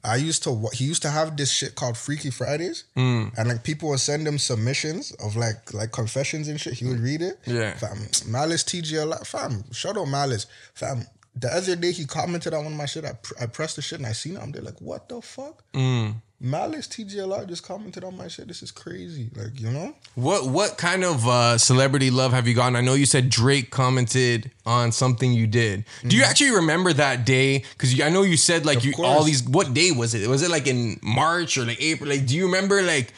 [0.03, 0.67] I used to.
[0.73, 3.37] He used to have this shit called Freaky Fridays, Mm.
[3.37, 6.73] and like people would send him submissions of like like confessions and shit.
[6.73, 7.39] He would read it.
[7.45, 7.75] Yeah.
[7.75, 8.07] fam.
[8.27, 9.25] Malice TGL.
[9.27, 10.47] Fam, shout out Malice.
[10.73, 13.05] Fam, the other day he commented on one of my shit.
[13.05, 14.41] I pr- I pressed the shit and I seen it.
[14.41, 15.63] I'm there like, what the fuck?
[15.73, 16.15] Mm.
[16.43, 18.47] Malice TGLR just commented on my shit.
[18.47, 19.29] This is crazy.
[19.35, 19.93] Like you know.
[20.15, 22.75] What what kind of uh, celebrity love have you gotten?
[22.75, 25.85] I know you said Drake commented on something you did.
[26.07, 27.59] Do you actually remember that day?
[27.73, 29.43] Because I know you said like you all these.
[29.47, 30.27] What day was it?
[30.27, 32.09] Was it like in March or like April?
[32.09, 33.13] Like, do you remember like,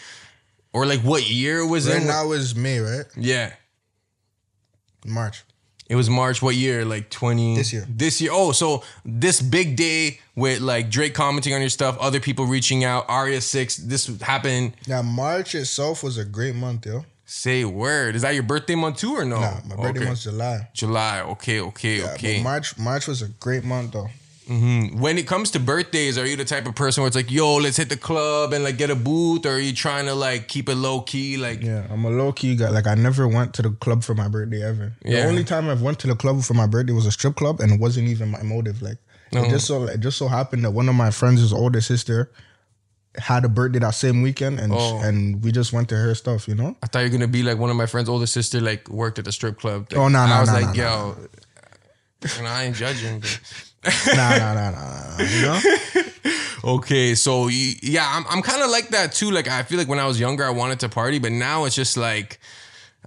[0.73, 2.07] or like what year was Right in?
[2.07, 3.05] now is May, right?
[3.15, 3.53] Yeah,
[5.05, 5.43] March.
[5.89, 6.41] It was March.
[6.41, 6.86] What year?
[6.86, 7.56] Like twenty.
[7.56, 7.86] This year.
[7.89, 8.32] This year.
[8.34, 12.84] Oh, so this big day with like Drake commenting on your stuff, other people reaching
[12.84, 13.06] out.
[13.08, 13.78] Aria Six.
[13.78, 14.74] This happened.
[14.88, 17.06] Now March itself was a great month, yo.
[17.26, 18.15] Say word.
[18.15, 19.39] Is that your birthday month too or no?
[19.39, 20.06] Nah, my birthday Okay.
[20.06, 20.67] month's July.
[20.74, 21.22] July.
[21.22, 21.62] Okay.
[21.62, 22.00] Okay.
[22.00, 22.43] Yeah, okay.
[22.43, 24.10] March March was a great month though.
[24.47, 27.56] When it comes to birthdays, are you the type of person where it's like, yo,
[27.58, 30.47] let's hit the club and like get a booth, or are you trying to like
[30.47, 31.38] keep it low key?
[31.38, 32.69] Like, Yeah, I'm a low key guy.
[32.69, 34.93] Like I never went to the club for my birthday ever.
[35.06, 35.21] Yeah.
[35.23, 37.60] The only time I've went to the club for my birthday was a strip club,
[37.60, 38.82] and it wasn't even my motive.
[38.82, 38.97] Like
[39.34, 39.45] Uh-huh.
[39.45, 42.29] it just so it just so happened that one of my friends' older sister
[43.17, 44.99] had a birthday that same weekend, and Oh.
[45.01, 46.47] and we just went to her stuff.
[46.47, 46.75] You know.
[46.84, 49.19] I thought you were gonna be like one of my friend's older sister, like worked
[49.19, 49.88] at the strip club.
[49.91, 51.17] Like, Oh, no, no, I was no, like, no, yo,
[52.39, 53.19] and I ain't judging.
[53.19, 53.39] but-
[54.15, 55.24] nah, nah, nah, nah, nah.
[55.24, 55.60] You know.
[56.65, 59.32] Okay, so yeah, I'm I'm kind of like that too.
[59.32, 61.76] Like I feel like when I was younger, I wanted to party, but now it's
[61.76, 62.39] just like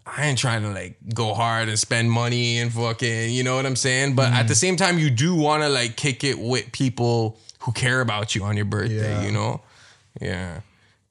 [0.07, 3.65] I ain't trying to like go hard and spend money and fucking, you know what
[3.65, 4.15] I'm saying?
[4.15, 7.73] But at the same time, you do want to like kick it with people who
[7.73, 9.23] care about you on your birthday, Yeah.
[9.25, 9.63] you know?
[10.21, 10.61] Yeah.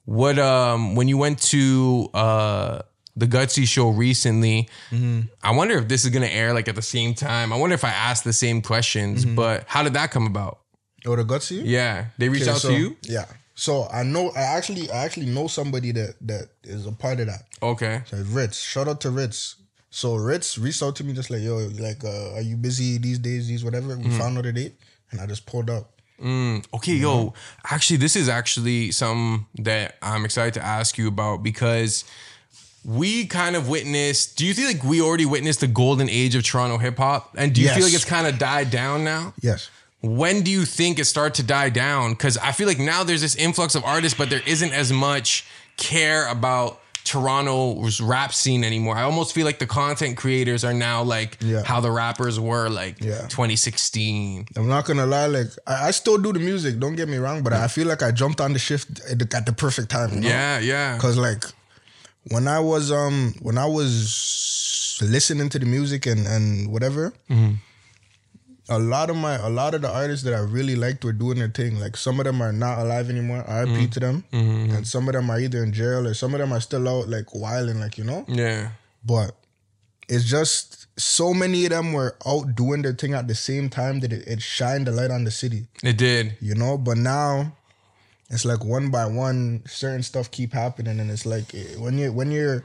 [0.05, 2.81] What um when you went to uh
[3.15, 5.21] the Gutsy show recently, mm-hmm.
[5.43, 7.53] I wonder if this is gonna air like at the same time.
[7.53, 9.35] I wonder if I asked the same questions, mm-hmm.
[9.35, 10.59] but how did that come about?
[11.05, 11.61] Oh, the gutsy.
[11.63, 12.97] Yeah, they reached Okay, out so- to you.
[13.03, 13.25] Yeah.
[13.57, 17.27] So I know I actually I actually know somebody that that is a part of
[17.27, 17.43] that.
[17.63, 18.01] Okay.
[18.05, 19.55] So Ritz, shout out to Ritz.
[19.89, 23.17] So Ritz reached out to me just like, yo, like, uh, are you busy these
[23.17, 23.97] days, these whatever?
[23.97, 24.17] We mm.
[24.17, 24.75] found out a date,
[25.09, 25.89] and I just pulled up.
[26.21, 26.65] Mm.
[26.73, 27.73] Okay, yo, mm-hmm.
[27.73, 32.03] actually, this is actually something that I'm excited to ask you about because
[32.85, 34.37] we kind of witnessed.
[34.37, 37.33] Do you feel like we already witnessed the golden age of Toronto hip hop?
[37.37, 39.33] And do you feel like it's kind of died down now?
[39.41, 39.69] Yes.
[40.01, 42.11] When do you think it start to die down?
[42.11, 45.45] Because I feel like now there's this influx of artists, but there isn't as much
[45.77, 48.95] care about Toronto's rap scene anymore.
[48.95, 51.63] I almost feel like the content creators are now like Yeah.
[51.63, 53.27] how the rappers were like Yeah.
[53.29, 54.47] 2016.
[54.55, 56.79] I'm not gonna lie, like I, I still do the music.
[56.79, 59.37] Don't get me wrong, but I feel like I jumped on the shift at the,
[59.37, 60.13] at the perfect time.
[60.15, 60.27] You know?
[60.29, 60.97] Yeah, yeah.
[60.99, 61.43] Cause like
[62.31, 67.55] when I was um when I was listening to the music and and whatever, mm-hmm.
[68.69, 71.37] a lot of my a lot of the artists that I really liked were doing
[71.37, 71.79] their thing.
[71.79, 73.39] Like some of them are not alive anymore.
[73.47, 73.85] RIP mm-hmm.
[73.89, 74.23] to them.
[74.31, 74.75] Mm-hmm.
[74.75, 77.07] And some of them are either in jail or some of them are still out
[77.09, 78.25] like wilding, like you know.
[78.27, 78.71] Yeah.
[79.05, 79.35] But
[80.07, 83.99] it's just so many of them were out doing their thing at the same time
[83.99, 86.37] that it, it shined the light on the city It did.
[86.39, 87.53] you know but now
[88.29, 92.11] it's like one by one certain stuff keep happening and it's like eh, when you
[92.11, 92.63] when you're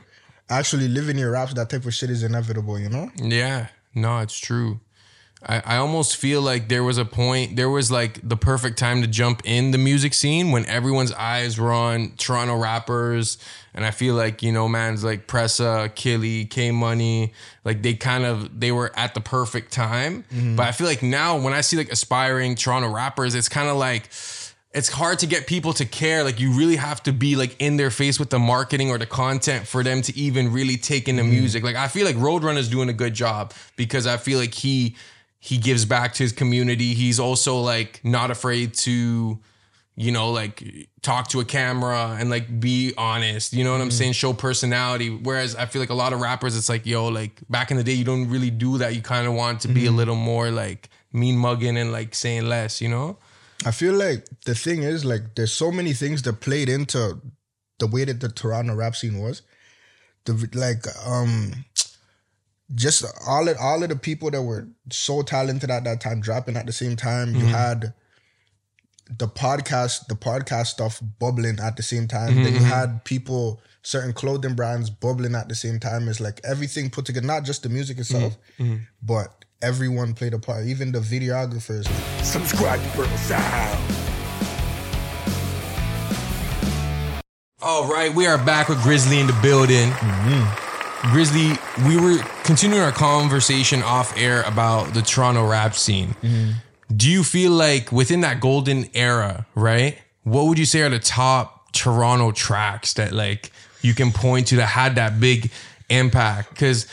[0.49, 4.39] actually living your raps that type of shit is inevitable you know Yeah, no, it's
[4.39, 4.81] true.
[5.43, 9.01] I, I almost feel like there was a point, there was like the perfect time
[9.01, 13.39] to jump in the music scene when everyone's eyes were on Toronto rappers.
[13.73, 17.33] And I feel like, you know, man's like Pressa, Killy, K Money,
[17.65, 20.25] like they kind of, they were at the perfect time.
[20.57, 23.77] But I feel like now when I see like aspiring Toronto rappers, it's kind of
[23.77, 24.11] like,
[24.73, 26.23] it's hard to get people to care.
[26.23, 29.07] Like you really have to be like in their face with the marketing or the
[29.07, 31.33] content for them to even really take in the mm-hmm.
[31.33, 31.65] music.
[31.65, 34.95] Like I feel like Roadrunner's doing a good job because I feel like he
[35.41, 36.95] he gives back to his community.
[36.95, 39.41] He's also like not afraid to,
[39.97, 43.53] you know, like talk to a camera and like be honest.
[43.53, 43.97] You know what I'm mm-hmm.
[43.97, 44.13] saying?
[44.13, 45.09] Show personality.
[45.09, 47.83] Whereas I feel like a lot of rappers, it's like, yo, like back in the
[47.83, 48.95] day, you don't really do that.
[48.95, 49.97] You kind of want to be a mm-hmm.
[49.97, 53.17] little more like mean mugging and like saying less, you know?
[53.65, 57.21] I feel like the thing is like there's so many things that played into
[57.79, 59.43] the way that the Toronto rap scene was.
[60.25, 61.65] The like um
[62.75, 66.57] just all of all of the people that were so talented at that time dropping
[66.57, 67.35] at the same time.
[67.35, 67.49] You mm-hmm.
[67.49, 67.95] had
[69.19, 72.31] the podcast, the podcast stuff bubbling at the same time.
[72.31, 72.69] Mm-hmm, then you mm-hmm.
[72.69, 76.09] had people, certain clothing brands bubbling at the same time.
[76.09, 78.37] It's like everything put together, not just the music itself,
[79.03, 80.65] but everyone played a part.
[80.67, 81.87] Even the videographers.
[82.25, 83.79] Subscribe to Borough Sound.
[87.63, 89.91] All right, we are back with Griizly in the building.
[89.91, 90.69] Mm-hmm.
[91.09, 96.15] Griizly, we were continuing our conversation off air about the Toronto rap scene.
[96.23, 96.53] Mm-hmm.
[96.97, 99.99] Do you feel like within that golden era, right?
[100.25, 104.57] What would you say are the top Toronto tracks that like you can point to
[104.57, 105.51] that had that big
[105.91, 106.51] impact?
[106.51, 106.87] Because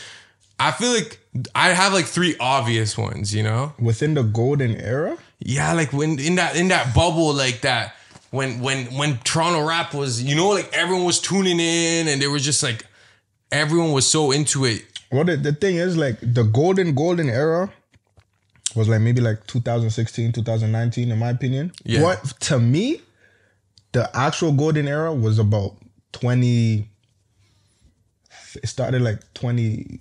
[0.59, 1.19] I feel like
[1.53, 3.73] I have like three obvious ones, you know?
[3.79, 5.17] within the golden era.
[5.39, 7.95] Yeah, like when in that in that bubble, like that
[8.31, 12.27] when when when Toronto rap was, you know, like everyone was tuning in and they
[12.27, 12.85] were just like
[13.51, 14.83] everyone was so into it.
[15.11, 17.71] Well, the, the thing is, like the golden golden era
[18.75, 21.71] was like maybe like 2016, 2019, in my opinion.
[21.83, 22.03] Yeah.
[22.03, 23.01] What to me,
[23.93, 25.77] the actual golden era was about
[26.13, 26.89] 20.
[28.55, 29.99] It started like 20.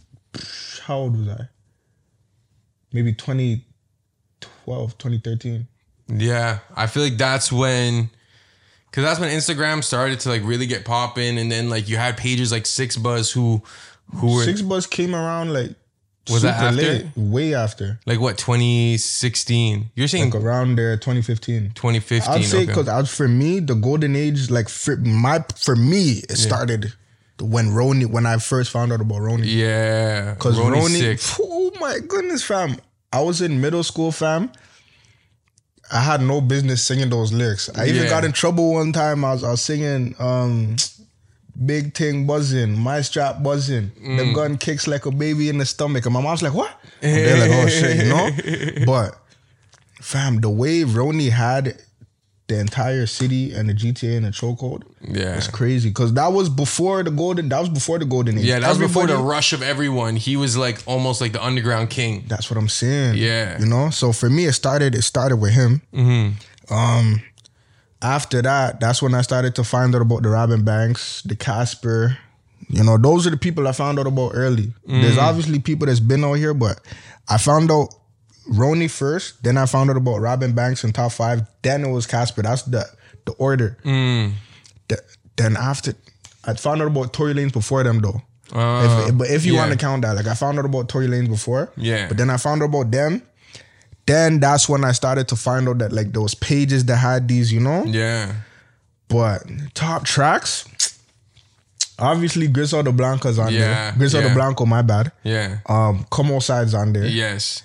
[0.84, 1.48] How old was I?
[2.92, 5.66] Maybe 2012, 2013.
[6.08, 8.10] Yeah, I feel like that's when
[8.92, 12.16] cuz that's when Instagram started to like really get popping and then like you had
[12.16, 13.62] pages like 6ixBuzz who
[14.14, 15.74] who were Six Buzz came around like
[16.30, 16.76] Was that after?
[16.76, 19.90] late, way after, like what 2016.
[19.94, 21.72] You're saying like around there, 2015.
[21.74, 22.34] 2015.
[22.34, 22.66] I'd say okay.
[22.66, 26.92] because uh, for me, the golden age, like for my for me, it started
[27.40, 29.44] when Roni when I first found out about Roni.
[29.46, 32.76] Yeah, Because Roni, oh my goodness, fam!
[33.12, 34.50] I was in middle school, fam.
[35.92, 37.70] I had no business singing those lyrics.
[37.76, 38.08] I even Yeah.
[38.08, 39.24] got in trouble one time.
[39.24, 40.76] I was, I was singing um,
[41.64, 44.16] "Big Thing Buzzing," "My Strap Buzzing," Mm.
[44.18, 46.72] "The Gun Kicks Like a Baby in the Stomach," and my mom's like, "What?"
[47.02, 48.08] And they're like, "Oh shit," you
[48.80, 48.84] know.
[48.86, 49.16] But
[50.00, 51.76] fam, the way Roni had
[52.48, 55.34] the entire city and the GTA and the chokehold, Yeah.
[55.36, 55.88] it's crazy.
[55.90, 57.48] Because that was before the golden.
[57.48, 58.44] That was before the golden age.
[58.44, 60.14] Yeah, that was before the rush of everyone.
[60.14, 62.24] He was like almost like the underground king.
[62.28, 63.16] That's what I'm saying.
[63.16, 63.58] Yeah.
[63.58, 63.90] You know?
[63.90, 65.82] So for me, it started, it started with him.
[66.70, 67.20] Um
[68.02, 72.16] after that, that's when I started to find out about the Robin Banks, the Casper.
[72.68, 74.72] You know, those are the people I found out about early.
[74.86, 76.80] There's obviously people that's been out here, but
[77.28, 77.88] I found out
[78.52, 82.06] Roni first, then I found out about Robin Banks in top five, then it was
[82.06, 82.42] Casper.
[82.42, 82.84] That's the
[83.24, 83.76] the order.
[83.82, 85.02] The-
[85.36, 85.94] then after
[86.44, 88.22] I found out about Tory Lanez before them though.
[88.54, 89.58] If- but if you yeah.
[89.60, 91.70] want to count that, like I found out about Tory Lanez before.
[91.76, 92.06] Yeah.
[92.08, 93.22] But then I found out about them.
[94.06, 97.52] Then that's when I started to find out that like those pages that had these,
[97.52, 97.84] you know.
[97.84, 98.32] Yeah.
[99.08, 99.42] But
[99.74, 100.64] top tracks,
[101.98, 103.92] obviously Griselda Blanca's on Yeah, there.
[103.98, 104.34] Griselda yeah.
[104.34, 105.10] Blanco, my bad.
[105.24, 105.58] Yeah.
[105.66, 107.06] Um, Como Side's on there.
[107.06, 107.62] Yes.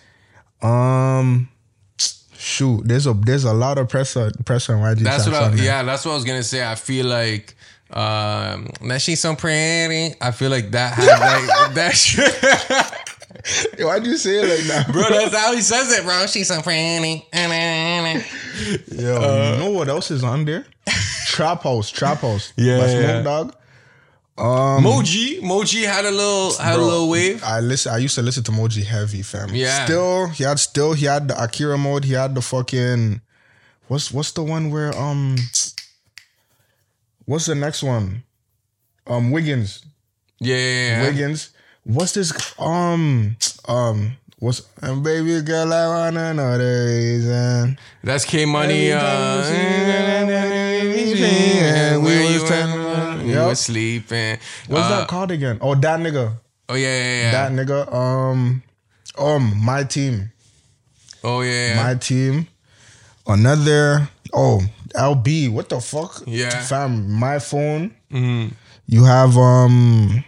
[0.61, 1.49] Um,
[1.97, 5.83] shoot, there's a there's a lot of pressure pressure on YG That's what I, yeah,
[5.83, 6.65] that's what I was gonna say.
[6.65, 7.55] I feel like
[7.91, 10.15] um that she's so pretty.
[10.21, 12.33] I feel like that had like that shit.
[13.79, 16.27] Why'd you say it like that, Bro, that's how he says it, bro.
[16.27, 17.25] She's so pretty.
[17.33, 20.65] Yo, Uh, you know what else is on there?
[21.25, 22.53] Trap House, Trap House.
[22.57, 23.21] Yeah, by Snoop yeah.
[23.23, 23.53] Dogg.
[24.41, 25.39] Moji.
[25.41, 27.43] Moji had a little had a little wave.
[27.43, 27.93] I listen.
[27.93, 29.49] I used to listen to Moji heavy, fam.
[29.53, 29.85] Yeah.
[29.85, 32.05] Still, he had still he had the Akira mode.
[32.05, 33.21] He had the fucking
[33.87, 35.35] what's what's the one where um
[37.25, 38.23] what's the next one?
[39.05, 39.83] Um Wiggins.
[40.39, 41.07] Yeah, yeah, yeah.
[41.07, 41.49] Wiggins.
[41.83, 47.77] What's this um um what's and baby girl I wanna know the reason.
[48.03, 48.91] That's K Money.
[48.91, 49.41] Uh,
[51.99, 52.39] where you
[53.31, 54.37] ten- you were sleeping.
[54.67, 55.57] What's Uh, that called again?
[55.61, 56.37] Oh that nigga.
[56.69, 57.31] Oh yeah, yeah, yeah.
[57.31, 57.93] That nigga.
[57.93, 58.63] Um
[59.17, 60.31] um my team.
[61.23, 61.75] Oh yeah.
[61.83, 62.47] My team.
[63.27, 64.61] Another oh
[64.95, 65.49] LB.
[65.51, 66.23] What the fuck?
[66.25, 66.49] Yeah.
[66.63, 67.91] Fam, my phone.
[68.87, 70.23] You have um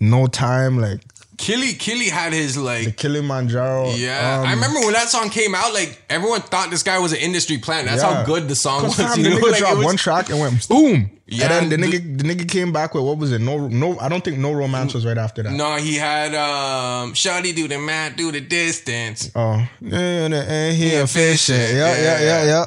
[0.00, 1.00] no time like
[1.42, 3.98] Killy Killy had his like the Killamanjaro.
[3.98, 5.74] Yeah, um, I remember when that song came out.
[5.74, 7.88] Like everyone thought this guy was an industry plant.
[7.88, 8.14] That's Yeah.
[8.14, 8.94] how good the song was.
[8.94, 11.10] fam, You the know, nigga like, dropped was- one track and went boom.
[11.26, 13.40] Yeah, and then the the- nigga the nigga came back with what was it?
[13.40, 15.52] No no I don't think no romance was right after that.
[15.52, 19.30] No, he had um Shawty do the math, do the distance.
[19.34, 20.34] Oh, yeah, and
[20.76, 21.58] he Yeah, efficient.
[21.58, 21.74] efficient.
[21.74, 22.44] Yeah, yeah, Yeah.
[22.44, 22.66] yeah,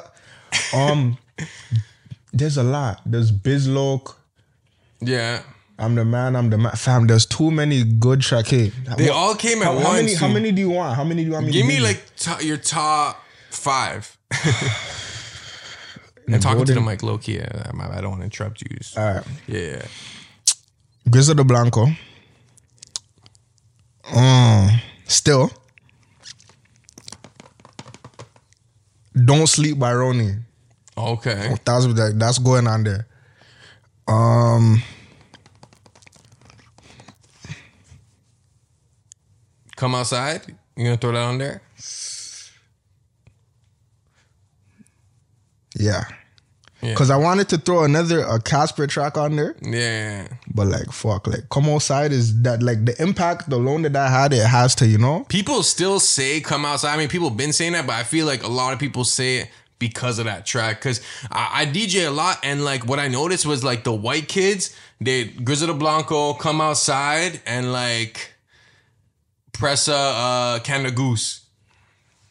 [0.74, 0.92] yeah.
[0.92, 1.18] Um,
[2.34, 3.02] there's a lot.
[3.06, 4.16] There's Bizloke.
[5.00, 5.42] Yeah.
[5.78, 6.36] I'm the man.
[6.36, 6.72] I'm the man.
[6.74, 8.48] Fam, there's too many good track.
[8.48, 9.86] Hey, They what- all came at how, once.
[9.88, 10.14] how many?
[10.16, 10.96] How many do you want?
[10.96, 11.52] How many do you want me?
[11.52, 14.18] Give to me like to- your top five.
[16.28, 17.36] and talking to the Golden- mic low key.
[17.36, 18.78] yeah, I I don't want to interrupt you.
[18.78, 19.24] Just- All right.
[19.48, 19.86] Yeah.
[21.10, 21.88] Grizzly de Blanco.
[24.14, 24.70] Um,
[25.08, 25.52] still.
[29.26, 30.36] Don't sleep by Ronnie.
[30.98, 31.56] Okay.
[31.66, 31.86] That's
[32.16, 33.08] that's going on there.
[34.08, 34.82] Um,
[39.76, 40.42] Come outside.
[40.76, 41.62] You gonna throw that on there?
[45.78, 46.04] yeah.
[46.82, 46.94] Yeah.
[46.94, 50.28] Cause I wanted to throw another a Casper track on there, Yeah.
[50.54, 54.08] but like fuck, like come outside is that like the impact, the loan that I
[54.10, 55.26] had, it has to, you know.
[55.28, 56.94] People still say come outside.
[56.94, 59.38] I mean, people been saying that, but I feel like a lot of people say
[59.38, 60.80] it because of that track.
[60.82, 64.28] Cause I, I DJ a lot, and like what I noticed was like the white
[64.28, 68.35] kids, they Grizzly Blanco come outside and like
[69.58, 71.42] press a uh, Canada Goose.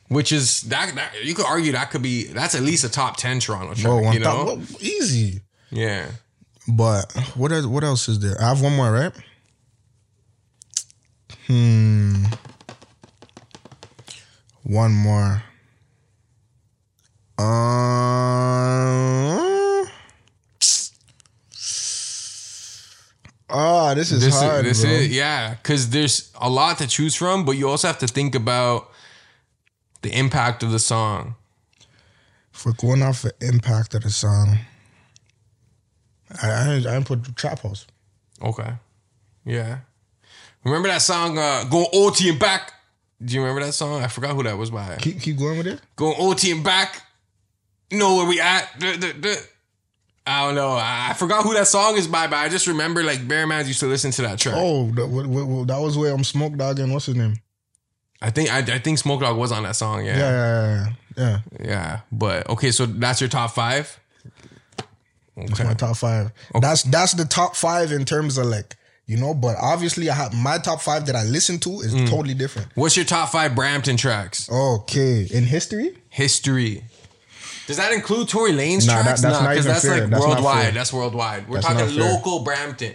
[0.09, 3.17] Which is that, that you could argue that could be that's at least a top
[3.17, 4.63] ten Toronto track, Bro, you know?
[4.81, 5.41] easy.
[5.71, 6.09] yeah.
[6.69, 8.41] But what else, what else is there?
[8.41, 9.13] I have one more, right?
[11.47, 12.25] Hmm.
[14.63, 15.43] One more.
[17.37, 17.45] Uh,
[23.55, 24.95] oh, this is This hard, is this bro.
[25.01, 28.35] is yeah, because there's a lot to choose from, but you also have to think
[28.35, 28.91] about
[30.03, 31.37] the impact of the song.
[32.53, 34.59] For going off the impact of the song,
[36.43, 37.87] I I, I didn't put Trap House.
[38.43, 38.73] Okay.
[39.45, 39.79] Yeah.
[40.65, 42.73] Remember that song, uh, Going OT and Back?
[43.25, 44.03] Do you remember that song?
[44.03, 44.97] I forgot who that was by.
[45.01, 45.81] Keep keep going with it.
[45.97, 47.03] Going OT and Back.
[47.93, 48.69] Know where we at?
[48.79, 49.35] Duh, duh, duh.
[50.27, 50.71] I don't know.
[50.81, 53.81] I forgot who that song is by, but I just remember like Bear Man used
[53.81, 54.55] to listen to that track.
[54.57, 57.35] Oh, that, that was where I'm Smoke Dawg and what's his name?
[58.23, 60.07] I think I, I think Smoke Dawg was on that song.
[60.07, 61.41] Yeah, yeah, yeah.
[61.61, 61.67] yeah.
[61.67, 64.01] Yeah, but okay, so that's your top five.
[65.37, 66.31] That's my top five.
[66.61, 69.35] That's that's the top five in terms of like you know.
[69.35, 72.09] But obviously, I have my top five that I listen to is Mm.
[72.09, 72.69] totally different.
[72.77, 74.49] What's your top five Brampton tracks?
[74.51, 76.85] Okay, in history, History.
[77.67, 79.21] Does that include Tory Lanez Nah, that- tracks?
[79.23, 80.01] that's not because that's fair.
[80.03, 80.75] like That's worldwide.
[80.75, 81.49] That's worldwide.
[81.49, 82.95] We're That's talking local Brampton.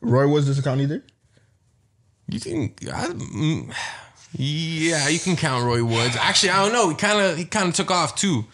[0.00, 1.02] Roy was this account either.
[2.28, 3.72] You can, I, mm,
[4.34, 6.14] yeah, you can count Roy Woods.
[6.16, 6.88] Actually, I don't know.
[6.90, 8.44] He kind of he kind of took off too.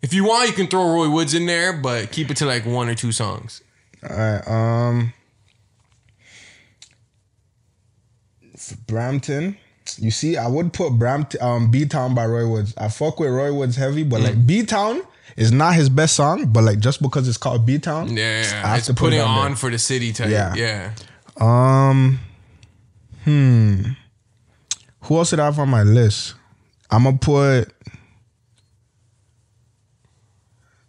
[0.00, 2.64] If you want, you can throw Roy Woods in there, but keep it to like
[2.64, 3.62] one or two songs.
[4.08, 4.48] All right.
[4.48, 5.12] Um,
[8.86, 9.56] Brampton.
[9.98, 12.74] You see, I would put Brampton, um, B Town by Roy Woods.
[12.76, 14.24] I fuck with Roy Woods heavy, but Mm.
[14.24, 15.02] like B Town
[15.36, 16.46] is not his best song.
[16.46, 19.18] But like just because it's called B Town, Yeah, I have it's to put putting
[19.20, 19.56] it on there.
[19.56, 20.30] for the city type.
[20.30, 20.54] Yeah.
[20.54, 20.92] Yeah.
[21.38, 22.20] Um,
[23.24, 23.82] hmm.
[25.02, 26.34] Who else did I have on my list?
[26.90, 27.72] I'm gonna put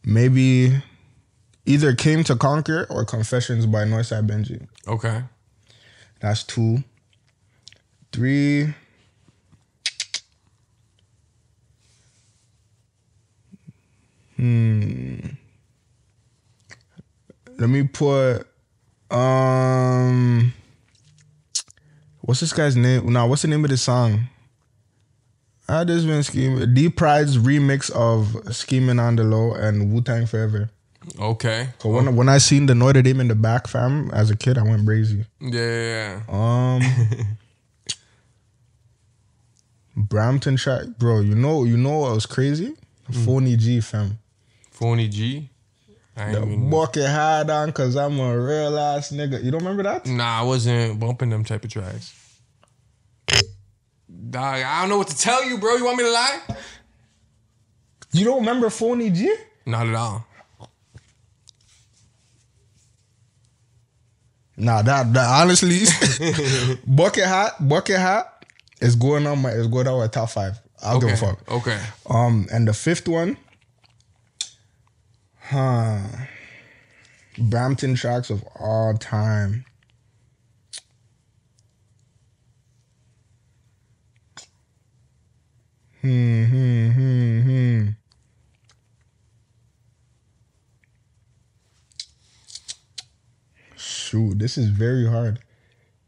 [0.03, 0.81] maybe
[1.65, 4.67] either Came to Conquer or Confessions by Northside Benji.
[4.87, 5.23] Okay.
[6.19, 6.83] That's two.
[8.11, 8.73] Three.
[14.43, 15.19] Hmm.
[17.57, 18.45] Let me put
[19.09, 20.53] um
[22.19, 23.13] what's this guy's name?
[23.13, 24.27] Now, what's the name of the song?
[25.69, 26.73] I just been scheming.
[26.73, 30.69] D-Pryde's remix of Scheming on the Low and Wu Tang Forever.
[31.17, 31.69] Okay.
[31.79, 34.57] So when when I seen the Notre Dame in the back, fam, as a kid,
[34.57, 35.23] I went crazy.
[35.39, 36.19] Yeah.
[36.27, 36.81] Um,
[40.05, 41.21] Brampton track, bro.
[41.21, 42.75] You know, you know what was crazy?
[43.23, 44.19] Phony G, fam.
[44.83, 45.49] Phony G.
[46.17, 49.41] I ain't even, bucket hard on, cause I'm a real ass nigga.
[49.41, 50.05] You don't remember that?
[50.05, 52.13] nah, I wasn't bumping them type of tracks.
[54.29, 55.75] Dog, I don't know what to tell you, bro.
[55.75, 56.39] You want me to lie?
[58.11, 59.33] You don't remember Phony G?
[59.65, 60.27] Not at all.
[64.57, 65.79] Nah, that, that honestly,
[66.87, 68.45] bucket hat, bucket hat
[68.81, 70.59] is going on my is going on my top five.
[70.83, 71.21] I'll give a Okay.
[71.25, 71.51] fuck.
[71.51, 71.79] Okay.
[72.09, 73.37] Um, and the fifth one,
[75.43, 75.99] huh?
[77.37, 79.65] Brampton tracks of all time.
[86.01, 87.87] Hmm, hmm, hmm, hmm.
[93.77, 95.39] Shoot, this is very hard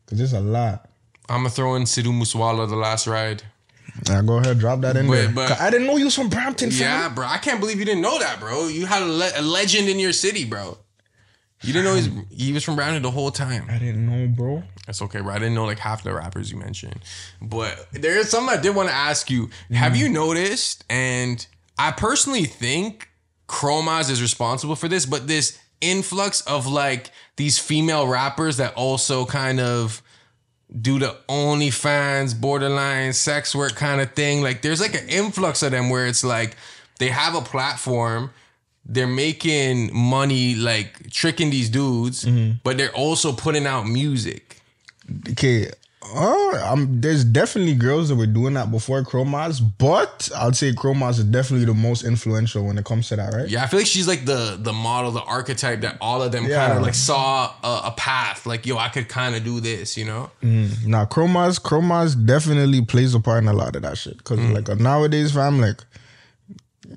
[0.05, 0.89] because there's a lot.
[1.29, 3.43] I'm gonna throw in Sidhu Moose Wala, the last ride.
[4.07, 5.29] Yeah, go ahead, drop that in But- there.
[5.29, 6.69] but- I didn't know you was from Brampton.
[6.71, 7.25] Yeah, bro.
[7.25, 8.67] I can't believe you didn't know that, bro.
[8.67, 10.77] You had a, le- a legend in your city, bro.
[11.61, 13.65] You didn't know he's, he was from Brampton the whole time.
[13.69, 14.63] I didn't know, bro.
[14.85, 15.33] That's okay, bro.
[15.33, 16.99] I didn't know like half the rappers you mentioned.
[17.41, 19.49] But there is something I did want to ask you.
[19.71, 20.01] Have mm-hmm.
[20.01, 20.83] you noticed?
[20.89, 21.45] And
[21.77, 23.09] I personally think
[23.47, 29.25] Chromaz is responsible for this, but this influx of like these female rappers that also
[29.25, 30.01] kind of
[30.82, 34.41] do the OnlyFans, borderline sex work kind of thing.
[34.41, 36.57] Like there's like an influx of them where it's like
[36.99, 38.32] they have a platform,
[38.86, 42.57] they're making money like tricking these dudes, mm-hmm.
[42.63, 44.61] but they're also putting out music.
[45.30, 45.72] Okay.
[46.13, 51.17] Uh, um, there's definitely girls that were doing that before Chromaz, but I'd say Chromaz
[51.19, 53.47] is definitely the most influential when it comes to that, right?
[53.49, 56.45] Yeah, I feel like she's like the the model, the archetype that all of them
[56.45, 56.65] Yeah.
[56.67, 58.45] kind of like saw a, a path.
[58.45, 60.29] Like, yo, I could kind of do this, you know?
[60.41, 64.23] Now, Chromaz, Chromaz definitely plays a part in a lot of that shit.
[64.23, 64.53] Cause Mm.
[64.67, 65.81] like nowadays, fam, like,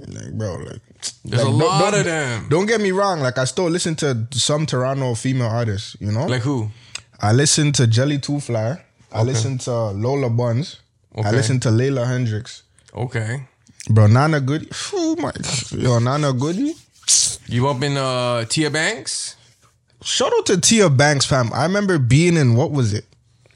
[0.08, 0.80] like bro, like,
[1.24, 2.46] There's like, a don't- lot don't- of them.
[2.50, 6.26] Don't get me wrong, like I still listen to some Toronto female artists, you know.
[6.26, 6.70] Like who?
[7.20, 8.84] I listen to Jelly Two Fly.
[9.12, 10.80] I listen to Lola Buns.
[11.16, 11.32] I Okay.
[11.32, 12.62] listen to Layla Hendrix.
[12.94, 13.46] Okay.
[13.90, 14.68] Bro, Nana Goody.
[14.92, 15.32] Oh my,
[15.72, 16.74] yo, Nana Goody.
[17.46, 19.36] You up in uh Tia Banks?
[20.02, 21.50] Shout out to Tia Banks, fam.
[21.52, 23.04] I remember being in what was it?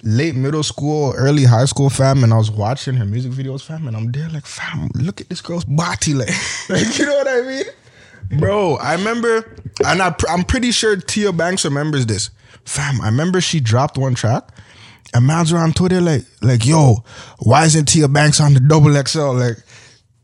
[0.03, 3.87] Late middle school, early high school, fam, and I was watching her music videos, fam,
[3.87, 6.31] and I'm there like, fam, look at this girl's body, like,
[6.69, 8.75] like you know what I mean, bro.
[8.79, 9.55] I remember,
[9.87, 12.31] and I, I'm pretty sure Tia Banks remembers this,
[12.65, 13.01] fam.
[13.01, 14.49] I remember she dropped one track,
[15.15, 17.05] and man's were on Twitter like, like, yo,
[17.39, 19.57] why isn't Tia Banks on the double XL, like,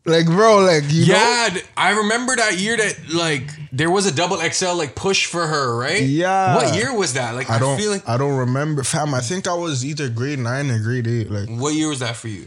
[0.04, 4.06] like, bro, like, you know, Yeah, th- I remember that year that like there was
[4.06, 6.02] a double XL like push for her, right?
[6.02, 6.54] Yeah.
[6.54, 7.34] What year was that?
[7.34, 9.12] Like I, I don't, feel like I don't remember, fam.
[9.12, 11.48] I think I was either grade nine or grade eight, like.
[11.50, 12.46] what year was that for you?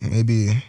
[0.00, 0.62] maybe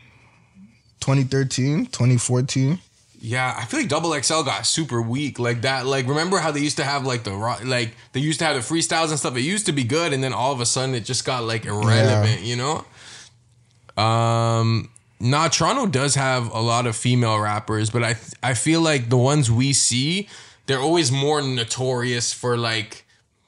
[1.01, 2.79] 2013, 2014.
[3.21, 5.85] Yeah, I feel like Double XL got super weak like that.
[5.85, 7.31] Like, remember how they used to have like the
[7.65, 9.35] like they used to have the freestyles and stuff.
[9.35, 11.65] It used to be good, and then all of a sudden it just got like
[11.65, 12.41] irrelevant.
[12.41, 14.01] You know.
[14.01, 14.89] Um.
[15.19, 19.17] Nah, Toronto does have a lot of female rappers, but I I feel like the
[19.17, 20.29] ones we see,
[20.65, 23.05] they're always more notorious for like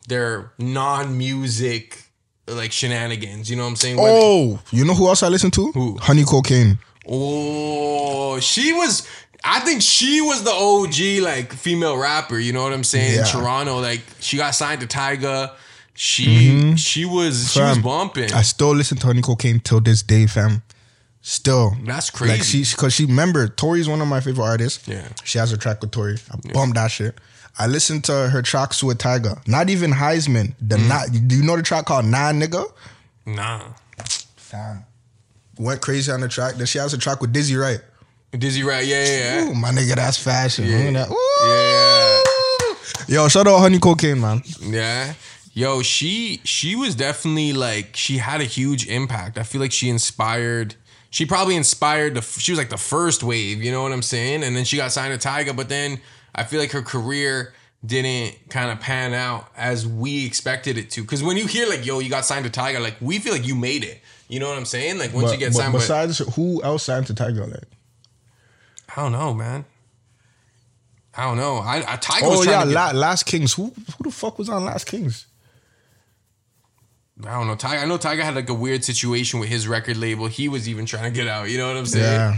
[0.10, 2.12] their non-music
[2.46, 3.50] like shenanigans.
[3.50, 3.98] You know what I'm saying?
[4.00, 5.72] Oh, you know who else I listen to?
[5.72, 5.98] Who?
[5.98, 6.80] Honey Cocaine.
[7.08, 9.08] Oh, she was.
[9.44, 12.38] I think she was the OG like female rapper.
[12.40, 13.20] You know what I'm saying?
[13.20, 15.54] In Toronto, like she got signed to Tyga.
[15.94, 17.74] She she was she was Mm-hmm.
[17.74, 18.34] Fam, bumping.
[18.34, 20.64] I still listen to Honey Cocaine till this day, fam.
[21.22, 21.76] Still.
[21.86, 22.34] That's crazy.
[22.34, 24.88] Like she, cause she remember Tori's one of my favorite artists.
[24.88, 25.08] Yeah.
[25.24, 26.18] She has a track with Tori.
[26.32, 27.16] I bummed that shit.
[27.60, 29.46] I listened to her tracks with Tyga.
[29.48, 30.56] Not even Heisman.
[30.62, 30.88] The Mm.
[30.88, 31.08] not.
[31.28, 32.66] Do you know the track called Nah Nigga?
[33.26, 33.62] nah,
[34.38, 34.86] Fam.
[35.60, 36.56] Went crazy on the track.
[36.56, 37.82] Then she has a track with Dizzy Wright.
[38.32, 38.86] Dizzy right?
[38.86, 40.66] Yeah, yeah, Ooh, my nigga, that's fashion.
[40.66, 40.92] Yeah.
[40.92, 41.10] That.
[43.08, 43.16] yeah.
[43.16, 44.42] Yo, shout out Honey Cocaine, man.
[44.62, 45.14] Yeah.
[45.54, 49.38] Yo, she she was definitely like she had a huge impact.
[49.38, 50.76] I feel like she inspired
[51.10, 54.44] she probably inspired the she was like the first wave, you know what I'm saying?
[54.44, 56.00] And then she got signed to Tyga, but then
[56.34, 57.54] I feel like her career
[57.86, 61.04] didn't kind of pan out as we expected it to.
[61.04, 63.46] Cause when you hear like, yo, you got signed to Tyga, like we feel like
[63.46, 64.02] you made it.
[64.30, 65.00] You know what I'm saying?
[65.00, 67.52] Like once But, you get but signed, but besides, who else signed to Tyga?
[67.52, 67.64] Like,
[68.96, 69.66] I don't know, man.
[71.16, 71.58] I don't know.
[71.58, 73.54] I, I Tyga oh yeah, La- Last Kings.
[73.54, 75.28] Who who the fuck was on Last Kings?
[77.26, 77.56] I don't know.
[77.56, 80.28] Tyga, I know Tyga had like a weird situation with his record label.
[80.28, 81.50] He was even trying to get out.
[81.50, 82.04] You know what I'm saying?
[82.04, 82.38] Yeah.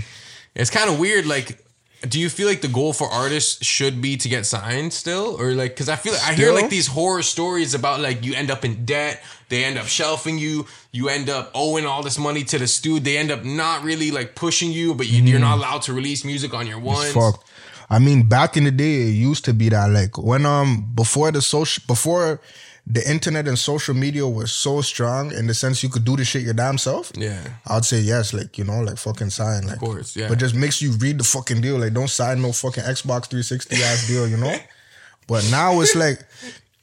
[0.56, 1.26] It's kind of weird.
[1.26, 1.63] Like,
[2.08, 5.54] do you feel like the goal for artists should be to get signed still, or
[5.54, 5.72] like?
[5.72, 8.66] Because I feel like I hear like these horror stories about like you end up
[8.66, 12.60] in debt, they end up shelving you, you end up owing all this money to
[12.60, 15.84] the studio, they end up not really like pushing you, but you, you're not allowed
[15.84, 17.14] to release music on your ones.
[17.14, 17.46] Fuck.
[17.90, 21.32] I mean, back in the day, it used to be that like when um before
[21.32, 22.42] the social before
[22.86, 26.26] the internet and social media was so strong in the sense you could do the
[26.26, 27.12] shit your damn self.
[27.16, 27.42] Yeah.
[27.68, 29.76] I'd say yes, like you know, like fucking sign, like.
[29.76, 30.28] Of course, yeah.
[30.28, 31.78] But just makes you read the fucking deal.
[31.78, 34.56] Like, don't sign no fucking Xbox 360 ass deal, you know.
[35.26, 36.20] But now it's like,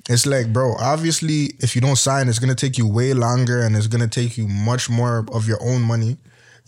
[0.08, 0.74] it's like, bro.
[0.78, 4.38] Obviously, if you don't sign, it's gonna take you way longer, and it's gonna take
[4.38, 6.16] you much more of your own money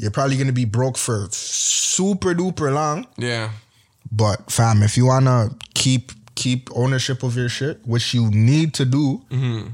[0.03, 3.07] you're probably gonna be broke for super duper long.
[3.17, 3.51] Yeah.
[4.11, 6.11] But fam, if you wanna keep
[6.43, 9.69] keep ownership of your shit, which you need to do, mm-hmm.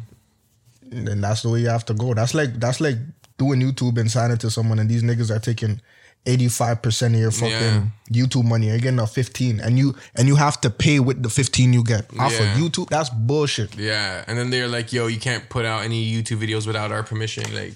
[1.07, 2.15] then that's the way you have to go.
[2.15, 2.99] That's like that's like
[3.39, 5.81] doing YouTube and signing to someone, and these niggas are taking.
[6.27, 7.83] 85% of your fucking Yeah.
[8.11, 8.67] YouTube money.
[8.67, 11.83] You're getting a 15 and you and you have to pay with the 15 you
[11.83, 12.43] get off Yeah.
[12.43, 12.89] of YouTube.
[12.91, 13.75] That's bullshit.
[13.77, 17.03] Yeah, and then they're like, "Yo, you can't put out any YouTube videos without our
[17.03, 17.75] permission." Like,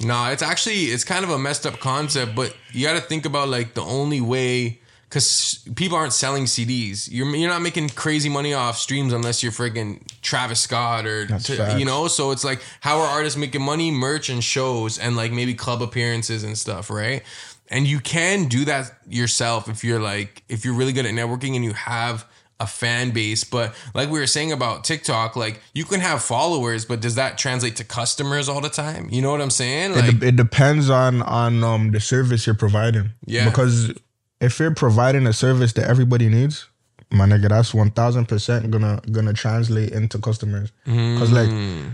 [0.00, 3.24] nah, it's actually it's kind of a messed up concept, but you got to think
[3.26, 4.78] about like the only way
[5.08, 7.08] because people aren't selling CDs.
[7.10, 11.78] You're you're not making crazy money off streams unless you're freaking Travis Scott or facts.
[11.78, 12.08] you know.
[12.08, 13.90] So it's like how are artists making money?
[13.90, 17.22] Merch and shows and like maybe club appearances and stuff, right?
[17.68, 21.54] And you can do that yourself if you're like if you're really good at networking
[21.56, 22.26] and you have
[22.58, 23.44] a fan base.
[23.44, 27.38] But like we were saying about TikTok, like you can have followers, but does that
[27.38, 29.08] translate to customers all the time?
[29.10, 29.92] You know what I'm saying?
[29.94, 33.10] It, de- it depends on on um the service you're providing.
[33.26, 33.44] Yeah.
[33.48, 33.92] Because
[34.40, 36.66] if you're providing a service that everybody needs,
[37.10, 40.72] my nigga, that's one thousand percent gonna gonna translate into customers.
[40.84, 41.92] Cause like Mm.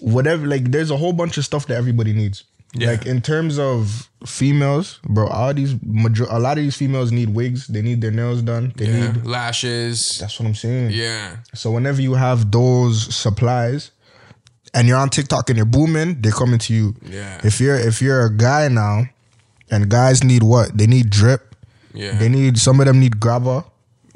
[0.00, 2.44] whatever, like there's a whole bunch of stuff that everybody needs.
[2.74, 2.92] Yeah.
[2.92, 7.28] Like in terms of females, bro, all these major, a lot of these females need
[7.34, 7.66] wigs.
[7.66, 8.72] They need their nails done.
[8.76, 9.26] They yeah, need.
[9.26, 10.18] lashes.
[10.20, 10.90] That's what I'm saying.
[10.92, 11.36] Yeah.
[11.54, 13.90] So whenever you have those supplies
[14.72, 16.94] and you're on TikTok and you're booming, they're coming to you.
[17.02, 17.40] Yeah.
[17.44, 19.04] If you're if you're a guy now
[19.72, 20.76] and guys need what?
[20.78, 21.56] They need drip.
[21.94, 22.16] Yeah.
[22.18, 23.64] They need some of them need grabber.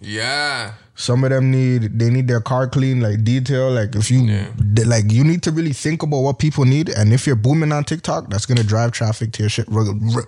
[0.01, 0.73] yeah.
[0.99, 3.71] Some of them need they need their car clean, like detail.
[3.71, 4.47] Like if you Yeah.
[4.87, 7.85] like you need to really think about what people need, and if you're booming on
[7.85, 10.25] TikTok, that's gonna drive traffic to your shit, reg- re-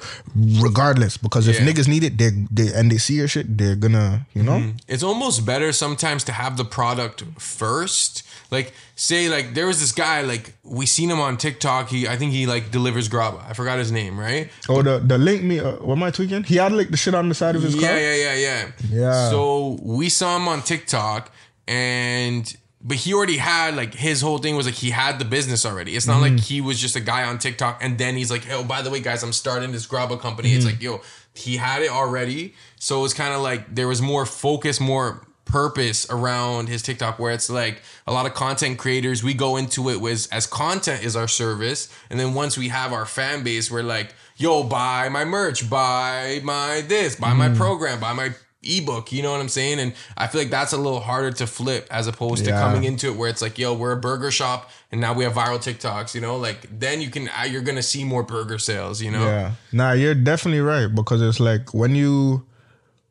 [0.60, 1.16] regardless.
[1.16, 1.66] Because if Yeah.
[1.66, 4.58] niggas need it, they they and they see your shit, they're gonna you know.
[4.60, 4.76] Mm-hmm.
[4.88, 8.22] It's almost better sometimes to have the product first.
[8.50, 11.88] Like, say, like there was this guy, like we seen him on TikTok.
[11.90, 13.44] He, I think he like delivers graba.
[13.48, 14.50] I forgot his name, right?
[14.68, 15.60] Oh, the the link me.
[15.60, 16.44] Uh, what am I tweaking?
[16.44, 17.98] He had like the shit on the side of his Yeah, car.
[17.98, 18.70] yeah, yeah, yeah.
[18.90, 19.30] Yeah.
[19.30, 21.30] So we saw him on TikTok,
[21.66, 25.66] and but he already had like his whole thing was like he had the business
[25.66, 25.94] already.
[25.96, 26.36] It's not Mm-hmm.
[26.36, 28.90] like he was just a guy on TikTok, and then he's like, oh, by the
[28.90, 30.52] way, guys, I'm starting this graba company.
[30.54, 30.74] It's Mm-hmm.
[30.74, 31.00] like, yo,
[31.34, 32.54] he had it already.
[32.80, 37.32] So it's kind of like there was more focus, more purpose around his TikTok where
[37.32, 41.16] it's like a lot of content creators we go into it with as content is
[41.16, 41.92] our service.
[42.10, 46.40] And then once we have our fan base we're like yo buy my merch buy
[46.44, 48.30] my this buy my program buy my
[48.62, 49.80] ebook you know what I'm saying?
[49.80, 53.08] And I feel like that's a little harder to flip as opposed to coming into
[53.08, 56.14] it where it's like yo we're a burger shop and now we have viral TikToks
[56.14, 56.36] you know?
[56.36, 59.24] Like then you can uh, you're gonna see more burger sales you know?
[59.24, 59.52] Yeah.
[59.72, 62.44] Nah, you're definitely right because it's like when you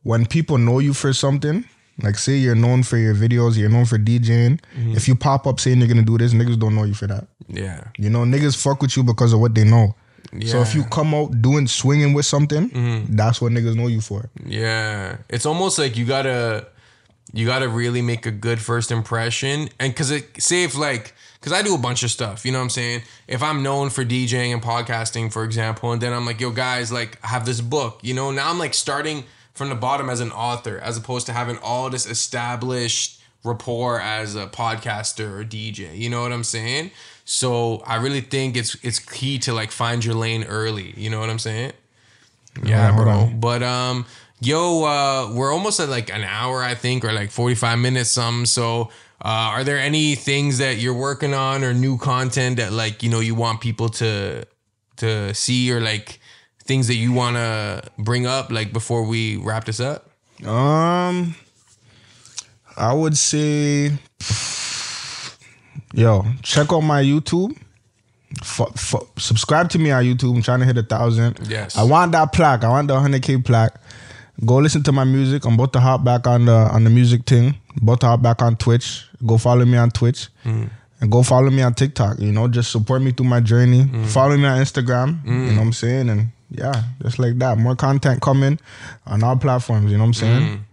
[0.04, 1.66] when people know you for something,
[2.02, 4.60] like say you're known for your videos, you're known for DJing.
[4.78, 4.94] Mm-hmm.
[4.96, 7.28] If you pop up saying you're gonna do this, niggas don't know you for that.
[7.48, 9.96] yeah You know, niggas fuck with you because of what they know.
[10.46, 10.90] So if you Mm-hmm.
[10.92, 14.30] come out doing swinging with something, that's what niggas know you for.
[14.46, 16.68] Yeah, it's almost like you gotta
[17.34, 21.54] you gotta really make a good first impression, and because it say if like because
[21.54, 23.02] I do a bunch of stuff, you know what I'm saying.
[23.28, 26.92] If I'm known for DJing and podcasting, for example, and then I'm like, yo guys,
[26.92, 28.32] like I have this book, you know.
[28.32, 29.24] Now I'm like starting
[29.58, 34.36] from the bottom as an author, as opposed to having all this established rapport as
[34.36, 35.98] a podcaster or DJ.
[35.98, 36.92] You know what I'm saying?
[37.26, 40.94] So I really think it's it's key to like find your lane early.
[40.96, 41.74] You know what I'm saying?
[42.64, 43.32] Yeah, bro.
[43.34, 44.06] But um,
[44.40, 48.12] yo, uh, we're almost at like an hour, I think, or like forty five minutes,
[48.12, 48.46] some.
[48.46, 48.90] So,
[49.22, 53.10] uh, are there any things that you're working on or new content that like you
[53.10, 54.46] know you want people to
[54.98, 56.20] to see or like
[56.68, 60.10] things that you want to bring up like before we wrap this up?
[60.46, 61.36] Um,
[62.76, 63.92] I would say,
[65.94, 67.58] yo, check out my YouTube.
[68.42, 70.36] F- f- subscribe to me on YouTube.
[70.36, 71.40] I'm trying to hit a thousand.
[71.50, 71.78] Yes.
[71.78, 72.64] I want that plaque.
[72.64, 73.80] I want the 100k plaque.
[74.46, 75.46] Go listen to my music.
[75.46, 77.56] I'm about to hop back on the on the music thing.
[77.82, 79.08] About to hop back on Twitch.
[79.26, 80.28] Go follow me on Twitch.
[80.46, 80.70] Mm.
[81.00, 82.20] And go follow me on TikTok.
[82.20, 83.86] You know, just support me through my journey.
[83.86, 84.06] Mm.
[84.06, 85.26] Follow me on Instagram.
[85.26, 85.50] You mm.
[85.50, 86.10] know what I'm saying?
[86.10, 87.58] And yeah, just like that.
[87.58, 88.60] More content coming
[89.06, 89.92] on all platforms.
[89.92, 90.66] You know what I'm saying?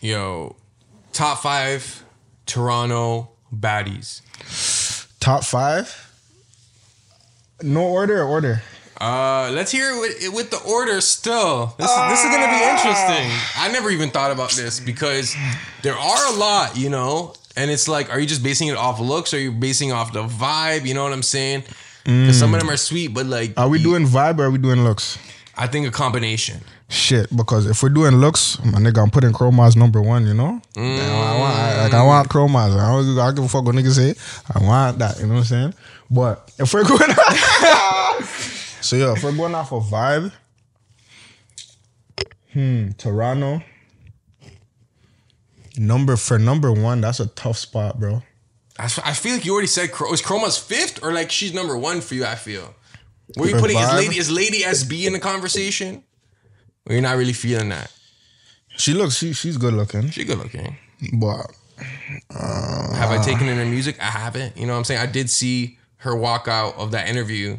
[0.00, 0.56] Yo,
[1.12, 2.04] top five
[2.46, 4.20] Toronto baddies.
[5.20, 6.10] Top five.
[7.62, 8.62] No order or order.
[9.00, 11.74] Uh, let's hear it with, with the order still.
[11.78, 13.30] This, this is gonna be interesting.
[13.56, 15.34] I never even thought about this because
[15.82, 19.00] there are a lot, you know, and it's like, are you just basing it off
[19.00, 19.34] looks?
[19.34, 20.86] Or are you basing off the vibe?
[20.86, 21.64] You know what I'm saying?
[22.04, 24.58] Because some of them are sweet, but like, Are we doing vibe or are we
[24.58, 25.18] doing looks?
[25.56, 26.60] I think a combination.
[26.88, 30.26] Shit, because if we're doing looks, my nigga, I'm putting Chroma's number one.
[30.26, 32.74] You know, I want, I, like I want Chroma's.
[32.76, 34.14] I don't, I don't give a fuck what niggas say.
[34.54, 35.18] I want that.
[35.18, 35.74] You know what I'm saying?
[36.10, 37.00] But if we're going,
[38.80, 40.32] so yeah, if we're going off of vibe,
[42.52, 43.62] hmm, Toronto.
[45.78, 48.22] Number for number one, that's a tough spot, bro.
[48.78, 52.00] I, feel like you already said Chro- is Chroma's fifth or like she's number one
[52.00, 52.24] for you.
[52.24, 52.74] I feel.
[53.36, 56.02] Were you putting is lady is Lady SB in the conversation?
[56.86, 57.92] Or you're not really feeling that?
[58.76, 60.76] She looks, she she's good looking, She good looking.
[61.12, 61.46] but
[62.30, 64.00] Have I uh, taken in her music?
[64.00, 64.56] I haven't.
[64.56, 65.00] You know what I'm saying?
[65.00, 67.58] I did see her walk out of that interview,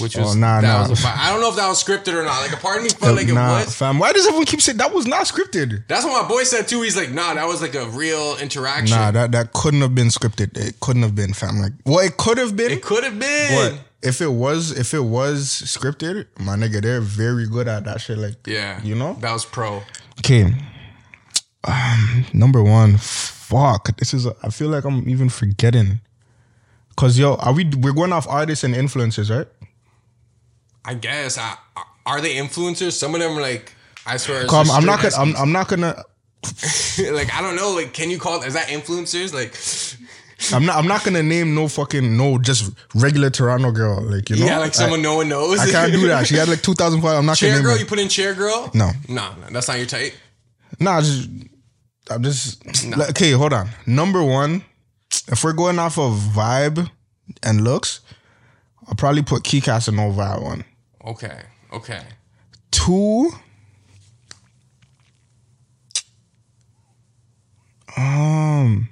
[0.00, 0.88] which was Oh, nah, that nah.
[0.88, 2.40] was a, I don't know if that was scripted or not.
[2.42, 3.74] Like a part of me felt like it nah, was.
[3.76, 3.98] fam.
[3.98, 5.86] Why does everyone keep saying that was not scripted?
[5.86, 6.82] That's what my boy said too.
[6.82, 8.96] He's like, nah, that was like a real interaction.
[8.96, 10.56] Nah, that that couldn't have been scripted.
[10.58, 11.58] It couldn't have been, fam.
[11.60, 13.54] Like, well, it could have been, it could have been.
[13.72, 18.00] but if it was, if it was scripted, my nigga, they're very good at that
[18.00, 18.18] shit.
[18.18, 19.14] Like, yeah, you know.
[19.20, 19.82] that was pro.
[20.18, 20.52] Okay,
[21.64, 23.96] um, number one, fuck.
[23.98, 24.26] This is.
[24.26, 26.00] I feel like I'm even forgetting.
[26.96, 27.64] Cause yo, are we?
[27.64, 29.48] We're going off artists and influencers, right?
[30.84, 31.38] I guess.
[31.38, 31.56] I,
[32.06, 32.92] are they influencers?
[32.92, 33.72] Some of them are like,
[34.06, 34.46] I swear.
[34.46, 35.16] Come, I'm not gonna.
[35.16, 36.02] I'm, I'm not gonna.
[37.12, 37.74] like I don't know.
[37.74, 39.32] Like, can you call is that influencers?
[39.32, 39.56] Like,
[40.52, 40.76] I'm not.
[40.76, 44.02] I'm not gonna name no fucking no just regular Toronto girl.
[44.02, 44.46] Like you know.
[44.46, 45.58] yeah, like someone I, no one knows.
[45.58, 46.26] I can't do that.
[46.26, 47.18] She had like 2,000 followers.
[47.18, 47.74] I'm not chair gonna name girl.
[47.74, 47.80] her.
[47.80, 48.70] You put in chair girl.
[48.74, 48.90] No.
[49.08, 50.12] no, no, that's not your type.
[50.80, 51.30] Nah, just
[52.10, 53.30] I'm just like, okay.
[53.32, 53.68] Hold on.
[53.86, 54.64] Number one,
[55.28, 56.90] if we're going off of vibe
[57.42, 58.00] and looks,
[58.86, 60.64] I'll probably put Key Casanova at one.
[61.06, 61.40] Okay,
[61.72, 62.02] okay.
[62.70, 63.30] Two.
[67.96, 68.88] Um,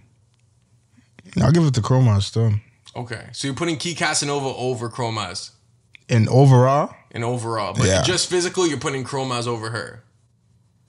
[1.41, 2.53] I'll give it to Chroma still.
[2.95, 5.51] Okay, so you're putting Key Casanova over Chromas
[6.09, 8.03] And overall, in overall, but Yeah.
[8.03, 10.05] just physical, you're putting Chromas over her,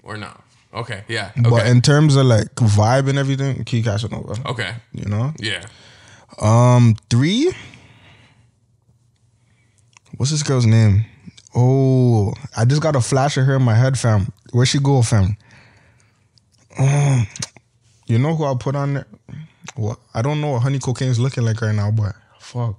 [0.03, 0.31] or no?
[0.73, 1.31] Okay, yeah.
[1.37, 4.35] Okay, but in terms of like vibe and everything, Key Casanova.
[4.49, 5.33] okay, You know.
[5.37, 5.65] yeah.
[6.41, 7.53] Um, three.
[10.17, 11.05] What's this girl's name?
[11.55, 14.31] Oh, I just got a flash of her in my head, fam.
[14.51, 15.37] Where she go, fam?
[16.79, 17.27] Um,
[18.07, 19.07] you know who I'll put on there?
[19.75, 19.99] What?
[20.13, 22.75] I don't know what Honey Cocaine's looking like right now, but fuck.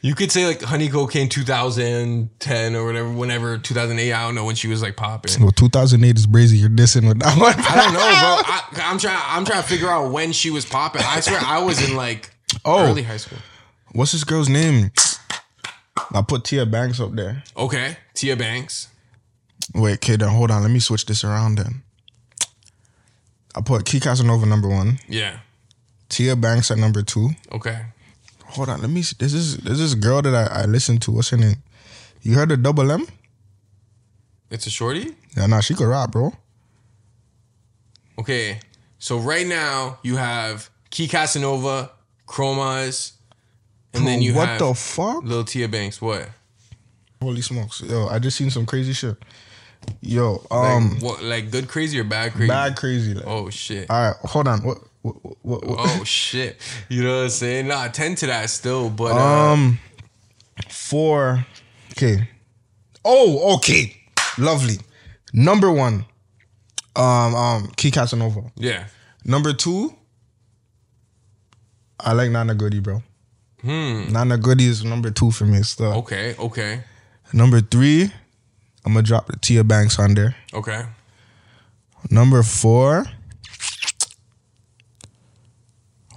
[0.00, 4.12] You could say like Honey Cocaine 2010 or whatever, whenever 2008.
[4.14, 5.42] I don't know when she was like popping.
[5.42, 6.58] Well, 2008 is brazy.
[6.58, 7.54] You're dissing with that one.
[7.58, 8.82] I don't know, bro.
[8.82, 9.20] I, I'm trying.
[9.26, 11.02] I'm trying to figure out when she was popping.
[11.04, 12.30] I swear I was in like
[12.64, 12.86] Oh.
[12.86, 13.38] early high school.
[13.92, 14.90] What's this girl's name?
[16.12, 17.42] I put Tia Banks up there.
[17.56, 18.88] Okay, Tia Banks.
[19.74, 20.62] Wait, okay, then uh, hold on.
[20.62, 21.82] Let me switch this around then.
[23.54, 25.38] I put Key Casanova number one, Yeah.
[26.08, 27.30] Tia Banks at number two.
[27.52, 27.80] Okay.
[28.46, 29.02] Hold on, let me.
[29.02, 29.16] See.
[29.18, 31.10] This is this is girl that I, I listened to.
[31.12, 31.56] What's her name?
[32.22, 33.06] You heard of Double M?
[34.50, 35.14] It's a shorty.
[35.36, 36.32] Yeah, nah, she could rap, bro.
[38.18, 38.60] Okay.
[38.98, 41.90] So right now you have Key Casanova,
[42.26, 43.12] Chromas,
[43.98, 45.22] and then you what have the fuck?
[45.24, 46.00] Lil Tia Banks.
[46.00, 46.28] What?
[47.22, 48.06] Holy smokes, yo!
[48.08, 49.16] I just seen some crazy shit.
[50.00, 51.22] Yo, Like, um, what?
[51.22, 52.48] Like good crazy or bad crazy?
[52.48, 53.14] bad crazy.
[53.14, 53.88] Like, Oh shit.
[53.90, 54.60] all right, hold on.
[54.64, 54.78] What?
[55.02, 55.14] What?
[55.42, 56.60] what, what Oh shit.
[56.88, 57.68] You know what I'm saying?
[57.68, 59.78] Nah, attend to that still, but uh, um,
[60.68, 61.46] four.
[61.92, 62.28] Okay.
[63.04, 63.96] Oh, okay.
[64.36, 64.76] Lovely.
[65.32, 66.04] Number one.
[66.96, 68.50] Um, um, Key Casanova.
[68.56, 68.86] yeah.
[69.24, 69.94] Number two,
[72.00, 73.02] I like Nana Goody, bro.
[73.62, 74.12] Hmm.
[74.12, 75.94] Nana Goody is number two for me still.
[75.94, 76.34] Okay.
[76.38, 76.82] Okay.
[77.32, 78.12] Number three,
[78.84, 80.36] I'm gonna drop the Tia Banks on there.
[80.54, 80.84] Okay.
[82.10, 83.04] Number four,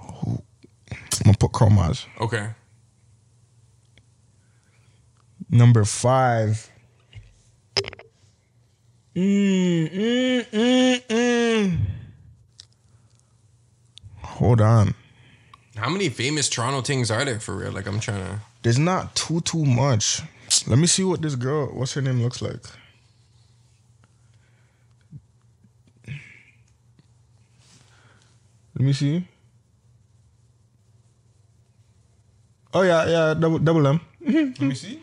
[0.00, 0.38] I'm
[1.24, 2.06] gonna put Chromas.
[2.20, 2.48] Okay.
[5.50, 6.70] Number five.
[9.14, 11.78] Mm, mm, mm, mm.
[14.22, 14.94] Hold on.
[15.82, 17.72] How many famous Toronto things are there for real?
[17.72, 18.38] Like I'm trying to.
[18.62, 20.22] There's not too too much.
[20.68, 22.62] Let me see what this girl, what's her name, looks like.
[28.78, 29.26] Let me see.
[32.72, 34.00] Oh yeah, yeah, double double M.
[34.24, 35.02] Let me see.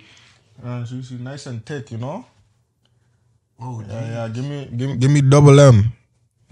[0.63, 2.23] Uh, so you see, nice and thick, you know.
[3.59, 4.27] Oh yeah, yeah.
[4.30, 5.91] Give me, give me, give me double M.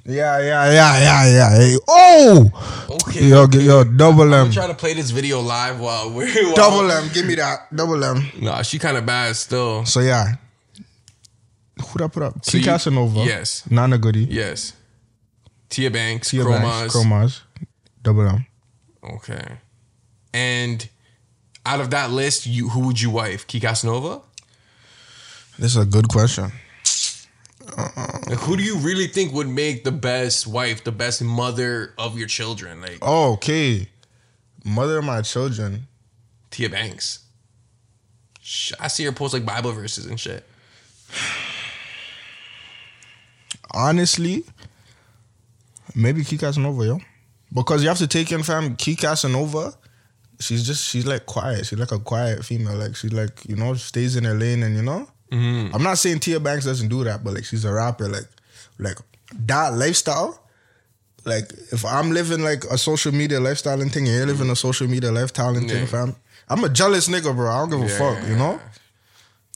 [0.09, 1.49] Yeah, yeah, yeah, yeah, yeah.
[1.57, 3.27] Hey, oh, Okay.
[3.27, 6.55] yo, g- yo, double M, I'm trying to play this video live while we're while,
[6.55, 7.09] double M.
[7.13, 8.23] Give me that double M.
[8.39, 9.83] Nah, she kind of bad still.
[9.85, 10.35] So yeah,
[11.77, 12.45] who that put up?
[12.45, 13.19] So Key you- Casanova.
[13.25, 13.63] yes.
[13.69, 14.23] Nana Goody.
[14.29, 14.73] Yes.
[15.69, 16.61] Tia Banks, Tia Chromas.
[16.61, 17.41] Banks, Chromas.
[18.01, 18.45] Double M.
[19.03, 19.57] Okay.
[20.33, 20.87] And
[21.65, 23.45] out of that list, you who would you wife?
[23.45, 24.21] Key Casanova?
[25.59, 26.53] This is a good question.
[27.77, 32.27] Who do you really think would make the best wife, the best mother of your
[32.27, 32.81] children?
[32.81, 33.89] Like Oh, okay.
[34.65, 35.87] Mother of my children.
[36.49, 37.19] Tia Banks.
[38.79, 40.45] I see her post like Bible verses and shit.
[43.71, 44.43] Honestly,
[45.93, 46.99] maybe Key Casanova, yo.
[47.53, 49.73] Because you have to take in fam Key Casanova.
[50.39, 51.65] She's just she's like quiet.
[51.65, 52.75] She's like a quiet female.
[52.75, 55.07] Like she's like you know stays in her lane and you know.
[55.31, 55.75] Mm-hmm.
[55.75, 58.07] I'm not saying Tia Banks doesn't do that, but like she's a rapper.
[58.07, 58.27] Like
[58.79, 58.97] like
[59.45, 60.39] that lifestyle.
[61.25, 64.55] Like if I'm living like a social media lifestyle and thing, and you're living a
[64.55, 65.85] social media lifestyle and thing, Yeah.
[65.85, 66.15] fam.
[66.49, 67.51] I'm a jealous nigga, bro.
[67.51, 68.61] I don't give a Yeah, fuck, yeah, you know.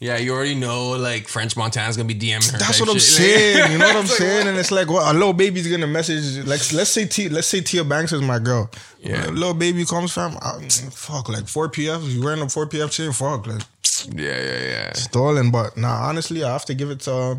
[0.01, 2.57] Yeah, you already know like French Montana's gonna be DMing her.
[2.57, 3.03] That's what I'm shit.
[3.03, 3.71] saying.
[3.71, 4.47] You know what I'm saying?
[4.47, 6.39] And it's like, what a Lil Baby's gonna message.
[6.45, 8.69] Like, let's say T, let's say Tia Banks is my girl.
[8.99, 9.27] Yeah.
[9.27, 10.31] A Lil Baby comes from,
[10.91, 12.03] fuck, like four PF.
[12.11, 13.11] You wearing a four PF chain?
[13.13, 13.61] Fuck, like
[14.07, 14.93] Yeah, yeah, yeah.
[14.93, 15.51] stolen.
[15.51, 17.35] But nah, honestly, I have to give it to uh,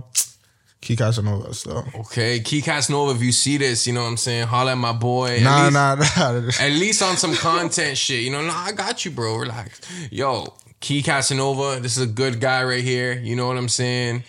[0.80, 1.54] Key Casanova.
[1.54, 4.78] So Okay, Key Casanova, if you see this, you know what I'm saying, holla at
[4.78, 5.36] my boy.
[5.36, 6.50] At nah, least- nah, nah.
[6.60, 8.42] At least on some content shit, you know.
[8.42, 9.36] Nah, I got you, bro.
[9.36, 9.80] Relax.
[10.10, 13.12] Yo, Key Casanova, this is a good guy right here.
[13.14, 14.24] You know what I'm saying?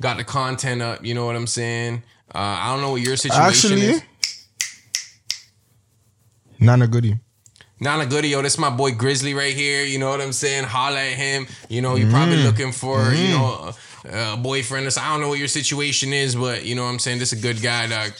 [0.00, 1.04] Got the content up.
[1.04, 2.02] You know what I'm saying?
[2.34, 3.64] Uh, I don't know what your situation is.
[3.64, 4.02] Actually, is.
[6.60, 7.18] Nana Goody.
[7.78, 9.84] Nana Goody, yo, this my boy Griizly right here.
[9.84, 10.64] You know what I'm saying?
[10.64, 11.46] Holla at him.
[11.68, 12.16] You know, you're mm-hmm.
[12.16, 14.12] probably looking for, you mm-hmm.
[14.12, 14.90] know, a, a boyfriend.
[14.92, 17.18] so- I don't know what your situation is, but you know what I'm saying?
[17.18, 18.12] This is a good guy, dog.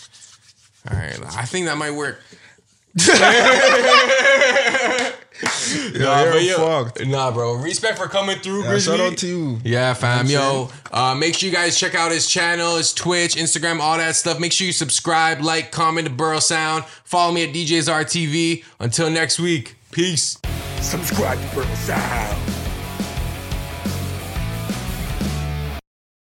[0.90, 2.20] All right, I think that might work.
[5.98, 7.06] nah, you're but yo, fucked.
[7.06, 7.54] nah, bro.
[7.56, 8.84] Respect for coming through, Yeah, Griizly.
[8.96, 9.58] shout out to you.
[9.64, 10.26] Yeah, fam.
[10.26, 13.80] You know Yo, uh, make sure you guys check out his channel, his Twitch, Instagram,
[13.80, 14.40] all that stuff.
[14.40, 16.84] Make sure you subscribe, like, comment, the Borough Sound.
[17.04, 18.64] Follow me at DJZarTV.
[18.80, 20.38] Until next week, peace.
[20.80, 22.55] Subscribe to Purple Sound.